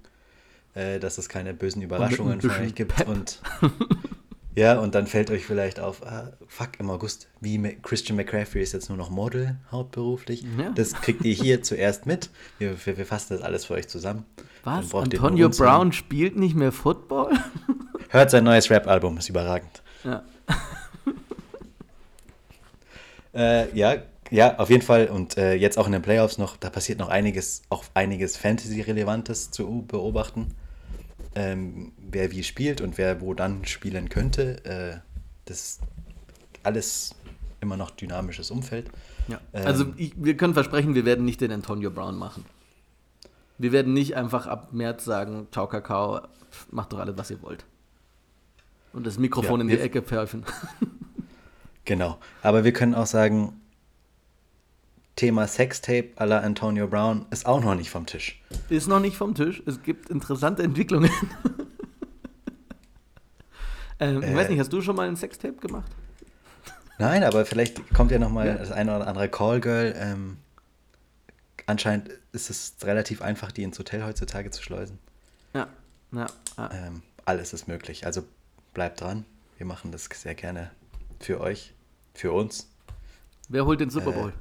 [0.75, 2.95] Äh, dass es keine bösen Überraschungen von euch gibt.
[2.95, 3.09] Pep.
[3.09, 3.41] Und
[4.55, 8.73] ja, und dann fällt euch vielleicht auf, ah, fuck, im August, wie Christian McCaffrey ist
[8.73, 10.45] jetzt nur noch Model hauptberuflich.
[10.59, 10.71] Ja.
[10.71, 12.29] Das kriegt ihr hier zuerst mit.
[12.59, 14.27] Wir, wir, wir fassen das alles für euch zusammen.
[14.65, 14.95] Was?
[14.95, 17.33] Antonio Brown spielt nicht mehr Football?
[18.11, 19.83] Hört sein neues Rap-Album, ist überragend.
[20.05, 20.25] ja.
[23.35, 23.97] Äh, ja,
[24.31, 25.09] ja, auf jeden Fall.
[25.09, 29.51] Und äh, jetzt auch in den Playoffs noch, da passiert noch einiges, auch einiges Fantasy-Relevantes
[29.51, 30.55] zu beobachten.
[31.35, 34.65] Ähm, wer wie spielt und wer wo dann spielen könnte.
[34.65, 34.99] Äh,
[35.45, 35.81] das ist
[36.63, 37.15] alles
[37.61, 38.91] immer noch dynamisches Umfeld.
[39.29, 39.41] Ja.
[39.53, 42.45] Also Ähm, ich, wir können versprechen, wir werden nicht den Antonio Brown machen.
[43.59, 46.21] Wir werden nicht einfach ab März sagen, ciao Kakao,
[46.71, 47.65] macht doch alles, was ihr wollt.
[48.93, 50.45] Und das Mikrofon Ja, in die Ecke pfeifen.
[51.87, 52.19] Genau.
[52.43, 53.61] Aber wir können auch sagen,
[55.17, 58.41] Thema Sextape à la Antonio Brown ist auch noch nicht vom Tisch.
[58.69, 59.63] Ist noch nicht vom Tisch.
[59.67, 61.11] Es gibt interessante Entwicklungen.
[63.99, 64.35] ähm, ich Äh.
[64.35, 65.91] weiß nicht, hast du schon mal ein Sextape gemacht?
[66.99, 68.55] Nein, aber vielleicht kommt ja noch mal Ja.
[68.55, 69.95] das eine oder andere Callgirl.
[69.97, 70.37] Ähm,
[71.67, 74.99] anscheinend ist es relativ einfach, die ins Hotel heutzutage zu schleusen.
[75.55, 75.69] Ja.
[76.13, 76.27] ja,
[76.59, 76.71] ja.
[76.73, 78.05] Ähm, alles ist möglich.
[78.07, 78.23] Also
[78.75, 79.25] bleibt dran.
[79.57, 80.71] Wir machen das sehr gerne
[81.21, 81.73] für euch,
[82.15, 82.69] für uns.
[83.49, 84.33] Wer holt den Super Äh.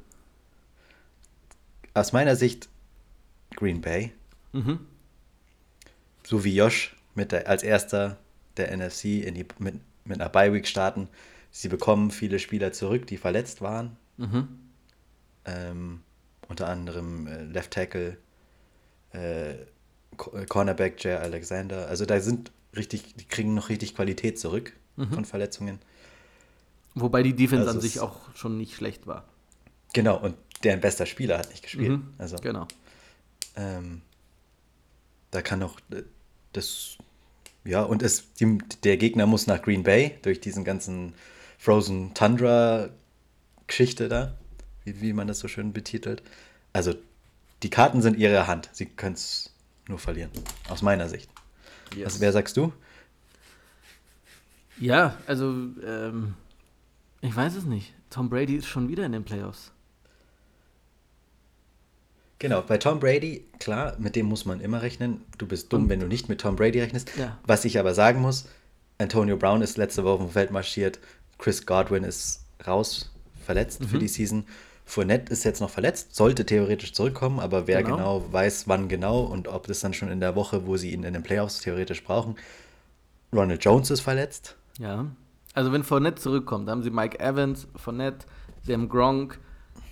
[1.96, 2.70] Aus meiner Sicht
[3.56, 4.12] Green Bay,
[4.54, 4.80] Mhm.
[6.24, 8.18] so wie Josh mit der, als erster
[8.58, 9.76] der NFC in die, mit,
[10.06, 11.08] mit einer Bye-Week starten.
[11.52, 13.96] Sie bekommen viele Spieler zurück, die verletzt waren.
[14.18, 14.48] Mhm.
[15.46, 16.02] Ähm,
[16.50, 18.18] unter anderem äh, Left Tackle,
[19.14, 19.66] äh, äh,
[20.48, 21.88] Cornerback Jay Alexander.
[21.88, 25.80] Also da sind richtig, die kriegen noch richtig Qualität zurück von Verletzungen.
[26.94, 29.26] Wobei die Defense Also an sich auch schon nicht schlecht war.
[29.94, 30.36] Genau, und
[30.66, 31.92] deren bester Spieler hat nicht gespielt.
[31.92, 32.14] Mhm.
[32.18, 32.68] Also Genau.
[33.56, 34.02] ähm,
[35.32, 36.04] da kann noch äh,
[36.54, 36.98] das,
[37.64, 41.14] ja, und es, die, der Gegner muss nach Green Bay durch diesen ganzen
[41.58, 42.90] Frozen Tundra
[43.68, 44.36] Geschichte da,
[44.84, 46.22] wie, wie man das so schön betitelt.
[46.74, 46.94] Also
[47.64, 48.70] die Karten sind ihre Hand.
[48.74, 49.52] Sie können es
[49.88, 50.32] nur verlieren.
[50.70, 51.30] Aus meiner Sicht.
[52.04, 52.74] Also wer sagst du?
[54.80, 55.52] Ja, also
[55.86, 56.34] ähm,
[57.22, 57.94] ich weiß es nicht.
[58.10, 59.72] Tom Brady ist schon wieder in den Playoffs.
[62.40, 65.22] Genau, bei Tom Brady, klar, mit dem muss man immer rechnen.
[65.38, 67.10] Du bist dumm, wenn du nicht mit Tom Brady rechnest.
[67.18, 67.38] Ja.
[67.46, 68.46] Was ich aber sagen muss,
[68.98, 71.00] Antonio Brown ist letzte Woche vom Feld marschiert,
[71.38, 73.12] Chris Godwin ist raus,
[73.46, 73.88] verletzt Mhm.
[73.88, 74.46] für die Season.
[74.88, 77.96] Fournette ist jetzt noch verletzt, sollte theoretisch zurückkommen, aber wer Genau.
[77.98, 78.26] genau.
[78.34, 81.14] weiß, wann genau und ob das dann schon in der Woche, wo sie ihn in
[81.14, 82.36] den Playoffs theoretisch brauchen.
[83.34, 84.56] Ronald Jones ist verletzt.
[84.78, 85.06] Ja.
[85.54, 88.26] Also wenn Fournette zurückkommt, haben sie Mike Evans, Fournette,
[88.64, 89.40] sie haben Gronk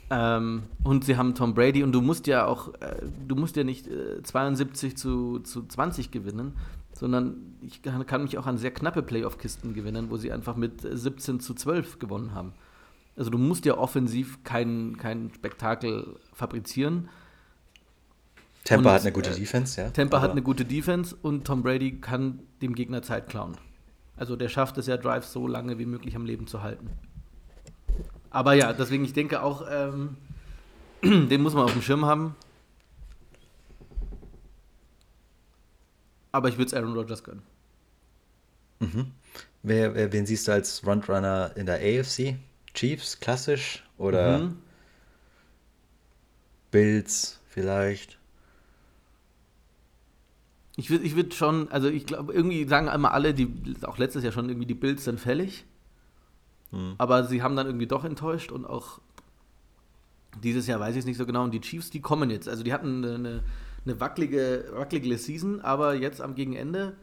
[0.09, 3.63] ähm, und sie haben Tom Brady und du musst ja auch, äh, du musst ja
[3.63, 6.53] nicht äh, 72 zu, zu 20 gewinnen,
[6.93, 10.83] sondern ich kann, kann mich auch an sehr knappe Playoff-Kisten gewinnen, wo sie einfach mit
[10.83, 12.53] äh, 17 zu 12 gewonnen haben.
[13.15, 17.09] Also du musst ja offensiv kein, kein Spektakel fabrizieren.
[18.63, 19.89] Tampa Und, hat eine gute äh, Defense, ja.
[19.89, 23.57] Tampa hat eine gute Defense und Tom Brady kann dem Gegner Zeit klauen.
[24.15, 26.89] Also der schafft es ja, Drives so lange wie möglich am Leben zu halten.
[28.34, 30.17] Aber ja, deswegen, ich denke auch, ähm,
[31.03, 32.36] den muss man auf dem Schirm haben.
[36.31, 37.43] Aber ich würde es Aaron Rodgers gönnen.
[39.61, 42.36] Wer, wer, wen siehst du als Frontrunner in der AFC?
[42.73, 43.84] Chiefs, klassisch?
[43.97, 44.57] Oder Mhm.
[46.71, 48.17] Bills vielleicht?
[50.75, 53.47] Ich würde ich würd schon, also ich glaube, irgendwie sagen immer alle, die,
[53.84, 55.65] auch letztes Jahr schon, irgendwie die Bills sind fällig.
[56.74, 56.95] Hm.
[56.97, 58.99] Aber sie haben dann irgendwie doch enttäuscht und auch
[60.41, 61.43] dieses Jahr weiß ich es nicht so genau.
[61.43, 62.49] Und die Chiefs, die kommen jetzt.
[62.49, 63.43] Also die hatten eine,
[63.86, 66.95] eine wackelige, wackelige Season, aber jetzt am Gegenende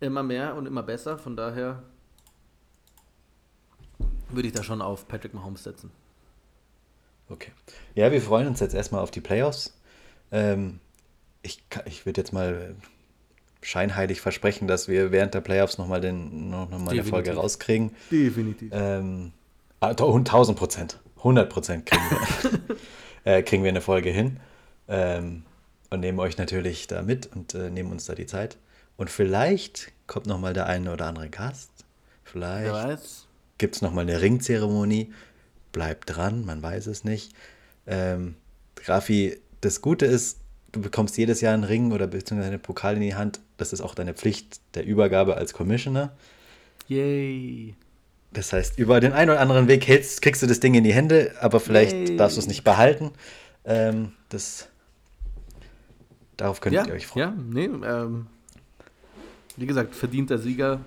[0.00, 1.18] immer mehr und immer besser.
[1.18, 1.82] Von daher
[4.30, 5.90] würde ich da schon auf Patrick Mahomes setzen.
[7.28, 7.52] Okay.
[7.94, 9.78] Ja, wir freuen uns jetzt erstmal auf die Playoffs.
[10.30, 10.80] Ähm,
[11.42, 12.74] ich ich würde jetzt mal
[13.62, 17.92] scheinheilig versprechen, dass wir während der Playoffs nochmal noch, noch mal eine Folge rauskriegen.
[18.10, 18.70] Definitiv.
[18.72, 19.32] Ähm,
[19.80, 21.00] ah, to- 1000 Prozent.
[21.18, 22.60] 100 Prozent kriegen wir,
[23.32, 24.38] äh, kriegen wir eine Folge hin.
[24.88, 25.42] Ähm,
[25.90, 28.56] und nehmen euch natürlich da mit und äh, nehmen uns da die Zeit.
[28.96, 31.70] Und vielleicht kommt nochmal der eine oder andere Gast.
[32.24, 33.26] Vielleicht
[33.58, 35.12] gibt es nochmal eine Ringzeremonie.
[35.72, 37.32] Bleibt dran, man weiß es nicht.
[37.86, 38.36] Ähm,
[38.84, 40.38] Rafi, das Gute ist,
[40.72, 43.40] du bekommst jedes Jahr einen Ring oder beziehungsweise einen Pokal in die Hand.
[43.56, 46.12] Das ist auch deine Pflicht der Übergabe als Commissioner.
[46.88, 47.74] Yay.
[48.32, 50.92] Das heißt, über den einen oder anderen Weg hältst, kriegst du das Ding in die
[50.92, 52.16] Hände, aber vielleicht Yay.
[52.16, 53.10] darfst du es nicht behalten.
[53.64, 54.68] Ähm, das,
[56.36, 57.22] darauf könnt Ja, ihr euch freuen.
[57.22, 58.26] ja, nee, ähm,
[59.56, 60.80] wie gesagt, verdienter Sieger,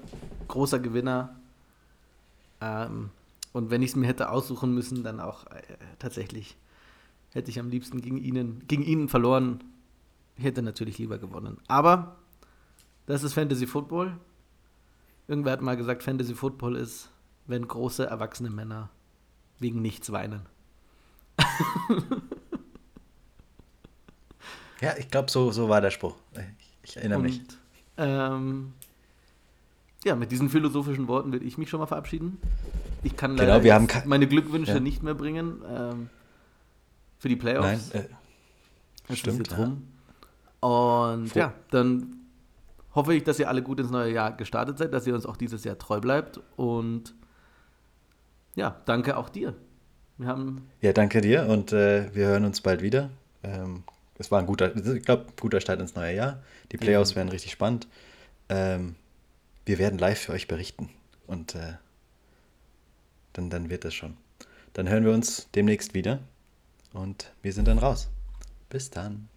[0.47, 1.35] großer Gewinner.
[2.61, 3.09] Ähm,
[3.53, 5.61] und wenn ich es mir hätte aussuchen müssen, dann auch äh,
[5.99, 6.55] tatsächlich
[7.33, 9.63] hätte ich am liebsten gegen ihnen, gegen ihnen verloren.
[10.41, 11.57] Hätte natürlich lieber gewonnen.
[11.67, 12.15] Aber
[13.05, 14.17] das ist Fantasy Football.
[15.27, 17.09] Irgendwer hat mal gesagt, Fantasy Football ist,
[17.47, 18.89] wenn große erwachsene Männer
[19.59, 20.41] wegen nichts weinen.
[24.81, 26.15] Ja, ich glaube, so, so war der Spruch.
[26.33, 27.39] Ich, ich erinnere mich.
[27.39, 27.57] Und,
[27.97, 28.73] ähm,
[30.03, 32.39] ja, mit diesen philosophischen Worten will ich mich schon mal verabschieden.
[33.03, 34.79] Ich kann Genau, leider wir haben jetzt ke- meine Glückwünsche Ja.
[34.79, 36.09] nicht mehr bringen ähm,
[37.19, 37.91] für die Nein, Playoffs.
[37.91, 38.05] äh,
[39.07, 39.65] Es stimmt, ist jetzt ja.
[39.65, 39.87] rum.
[40.61, 42.15] Und Vor- ja, dann
[42.95, 45.37] hoffe ich, dass ihr alle gut ins neue Jahr gestartet seid, dass ihr uns auch
[45.37, 46.39] dieses Jahr treu bleibt.
[46.55, 47.13] Und
[48.55, 49.53] ja, danke auch dir.
[50.17, 53.09] Wir haben, ja, danke dir und äh, wir hören uns bald wieder.
[53.43, 53.83] Ähm,
[54.19, 56.43] es war ein guter, ich glaube, guter Start ins neue Jahr.
[56.71, 57.87] Die Playoffs werden richtig spannend.
[58.49, 58.95] Ähm,
[59.65, 60.89] wir werden live für euch berichten
[61.25, 61.73] und äh,
[63.33, 64.15] dann, dann wird es schon.
[64.73, 66.19] Dann hören wir uns demnächst wieder
[66.93, 68.09] und wir sind dann raus.
[68.69, 69.27] Bis dann.